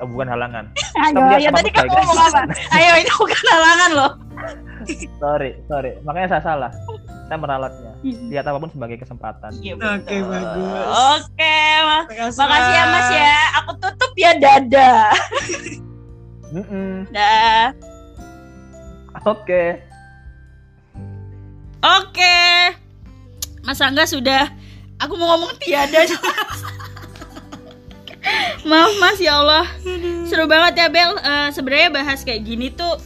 [0.00, 0.64] Eh, bukan halangan.
[1.04, 2.04] Ayo, ya tadi kebaikan.
[2.04, 2.40] ngomong apa?
[2.76, 4.12] Ayo, ini bukan halangan loh.
[5.22, 5.96] Sorry, sorry.
[6.04, 6.70] Makanya saya salah.
[7.26, 7.90] Saya meralatnya.
[8.06, 9.50] Lihat apa pun sebagai kesempatan.
[9.58, 10.30] Iya, Oke, betul.
[10.30, 10.86] bagus.
[11.16, 12.04] Oke, Mas.
[12.06, 13.36] Makasih, Makasih ya Mas ya.
[13.58, 15.10] Aku tutup ya dadah.
[16.54, 17.08] Mm-mm.
[17.10, 17.74] Dah.
[19.26, 19.82] Oke.
[21.82, 22.38] Oke.
[23.66, 24.54] Mas Angga sudah
[25.02, 26.06] aku mau ngomong tiada.
[28.66, 29.66] Maaf Mas ya Allah.
[30.26, 31.14] Seru banget ya Bel.
[31.14, 32.98] Eh, sebenarnya bahas kayak gini tuh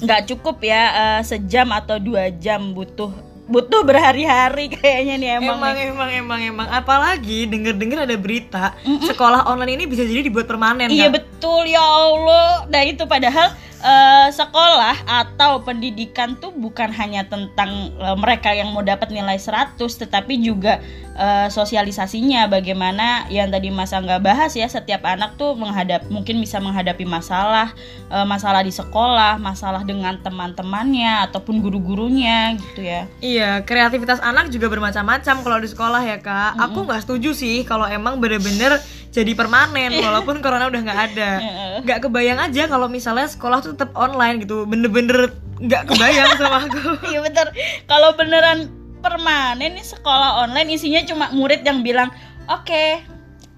[0.00, 3.10] nggak cukup ya eh, sejam atau dua jam butuh
[3.48, 5.56] butuh berhari-hari kayaknya nih emang.
[5.56, 5.86] Emang, nih.
[5.92, 6.66] emang, emang, emang.
[6.68, 9.08] Apalagi denger-denger ada berita Mm-mm.
[9.08, 10.92] sekolah online ini bisa jadi dibuat permanen.
[10.92, 11.12] Iya Kak.
[11.16, 12.68] betul ya Allah.
[12.68, 13.48] Nah itu padahal
[13.80, 19.80] eh, sekolah atau pendidikan tuh bukan hanya tentang eh, mereka yang mau dapat nilai 100
[19.80, 20.84] tetapi juga
[21.18, 26.62] eh, sosialisasinya bagaimana yang tadi Mas Angga bahas ya setiap anak tuh menghadap mungkin bisa
[26.62, 27.74] menghadapi masalah
[28.08, 33.10] eh, masalah di sekolah, masalah dengan teman-temannya ataupun guru-gurunya gitu ya.
[33.18, 36.56] Iya, kreativitas anak juga bermacam-macam kalau di sekolah ya kak.
[36.70, 41.30] Aku nggak setuju sih kalau emang bener-bener jadi permanen walaupun corona udah nggak ada.
[41.40, 41.74] Heeh.
[41.88, 44.68] Nggak kebayang aja kalau misalnya sekolah tuh tetap online gitu.
[44.68, 46.78] Bener-bener nggak kebayang sama aku.
[47.10, 47.46] Iya bener.
[47.88, 48.68] Kalau beneran
[49.00, 52.10] permanen nih sekolah online isinya cuma murid yang bilang
[52.50, 53.02] oke.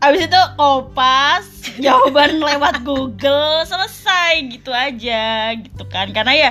[0.01, 1.45] Abis itu kopas
[1.85, 6.51] jawaban lewat Google selesai gitu aja gitu kan karena ya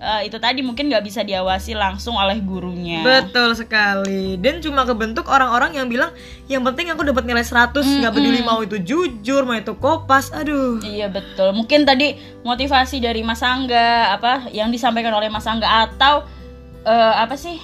[0.00, 3.04] eh, itu tadi mungkin nggak bisa diawasi langsung oleh gurunya.
[3.04, 4.36] Betul sekali.
[4.40, 6.12] Dan cuma kebentuk orang-orang yang bilang
[6.48, 10.32] yang penting aku dapat nilai 100 nggak peduli mau itu jujur, mau itu kopas.
[10.32, 10.80] Aduh.
[10.80, 11.52] Iya betul.
[11.56, 16.24] Mungkin tadi motivasi dari Mas Angga apa yang disampaikan oleh Mas Angga atau
[16.84, 17.56] eh, apa sih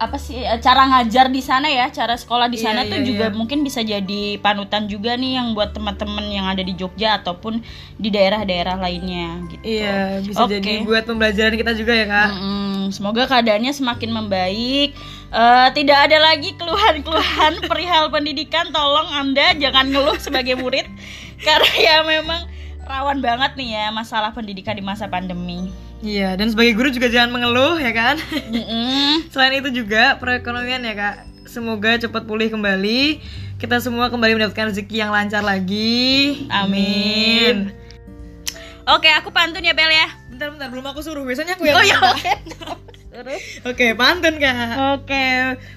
[0.00, 3.06] apa sih eh, cara ngajar di sana ya, cara sekolah di Iya, sana tuh iya,
[3.06, 3.36] juga iya.
[3.36, 7.60] mungkin bisa jadi panutan juga nih yang buat teman-teman yang ada di Jogja ataupun
[8.00, 9.60] di daerah-daerah lainnya gitu.
[9.60, 10.56] Iya, bisa Oke.
[10.56, 12.28] jadi buat pembelajaran kita juga ya kak.
[12.32, 12.88] Mm-mm.
[12.96, 14.96] Semoga keadaannya semakin membaik.
[15.30, 18.72] Eh, tidak ada lagi keluhan-keluhan perihal pendidikan.
[18.72, 20.88] Tolong Anda jangan ngeluh sebagai murid
[21.46, 22.48] karena ya memang
[22.88, 25.68] rawan banget nih ya masalah pendidikan di masa pandemi.
[26.00, 28.16] Iya, dan sebagai guru juga jangan mengeluh ya kan.
[28.48, 29.24] Mm-mm.
[29.32, 33.20] Selain itu juga perekonomian ya kak, semoga cepat pulih kembali.
[33.60, 36.48] Kita semua kembali mendapatkan rezeki yang lancar lagi.
[36.48, 37.68] Amin.
[38.88, 40.08] Oke, aku pantun ya Bel ya.
[40.32, 42.00] Bentar bentar belum aku suruh, biasanya aku yang Oh ya.
[42.16, 42.80] minta.
[43.20, 43.36] oke.
[43.68, 44.96] Oke, pantun kak.
[44.96, 45.24] Oke,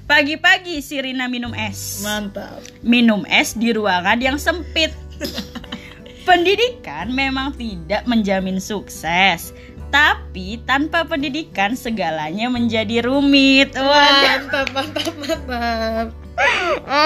[0.07, 1.99] pagi-pagi si Rina minum es.
[1.99, 2.63] Mantap.
[2.79, 4.95] minum es di ruangan yang sempit.
[6.23, 9.51] Pendidikan memang tidak menjamin sukses,
[9.93, 13.77] tapi tanpa pendidikan segalanya menjadi rumit.
[13.77, 13.85] Waduh.
[13.85, 16.07] Mantap, mantap, mantap.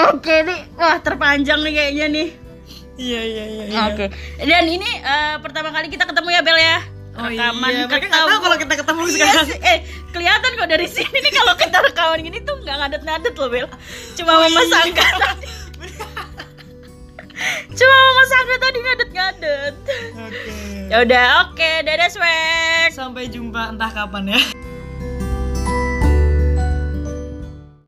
[0.08, 2.28] Oke nih, wah terpanjang nih kayaknya nih.
[2.96, 3.64] Iya, iya, iya.
[3.68, 3.80] iya.
[3.92, 4.08] Oke.
[4.40, 6.78] Dan ini eh, pertama kali kita ketemu ya Bel ya.
[7.18, 9.46] Oh Rekaman iya, mereka nggak tahu kalau kita ketemu Iya sekarang.
[9.50, 9.78] sih, eh
[10.14, 13.66] kelihatan kok dari sini nih kalau kita rekaman gini tuh nggak ngadet-ngadet loh Bel.
[14.16, 14.80] Cuma Oh, Mama iya.
[17.70, 19.74] Cuma Mama Sangga tadi ngadet-ngadet.
[20.26, 20.56] Oke.
[20.90, 22.90] Ya udah, oke, dadah swag.
[22.90, 24.40] Sampai jumpa entah kapan ya.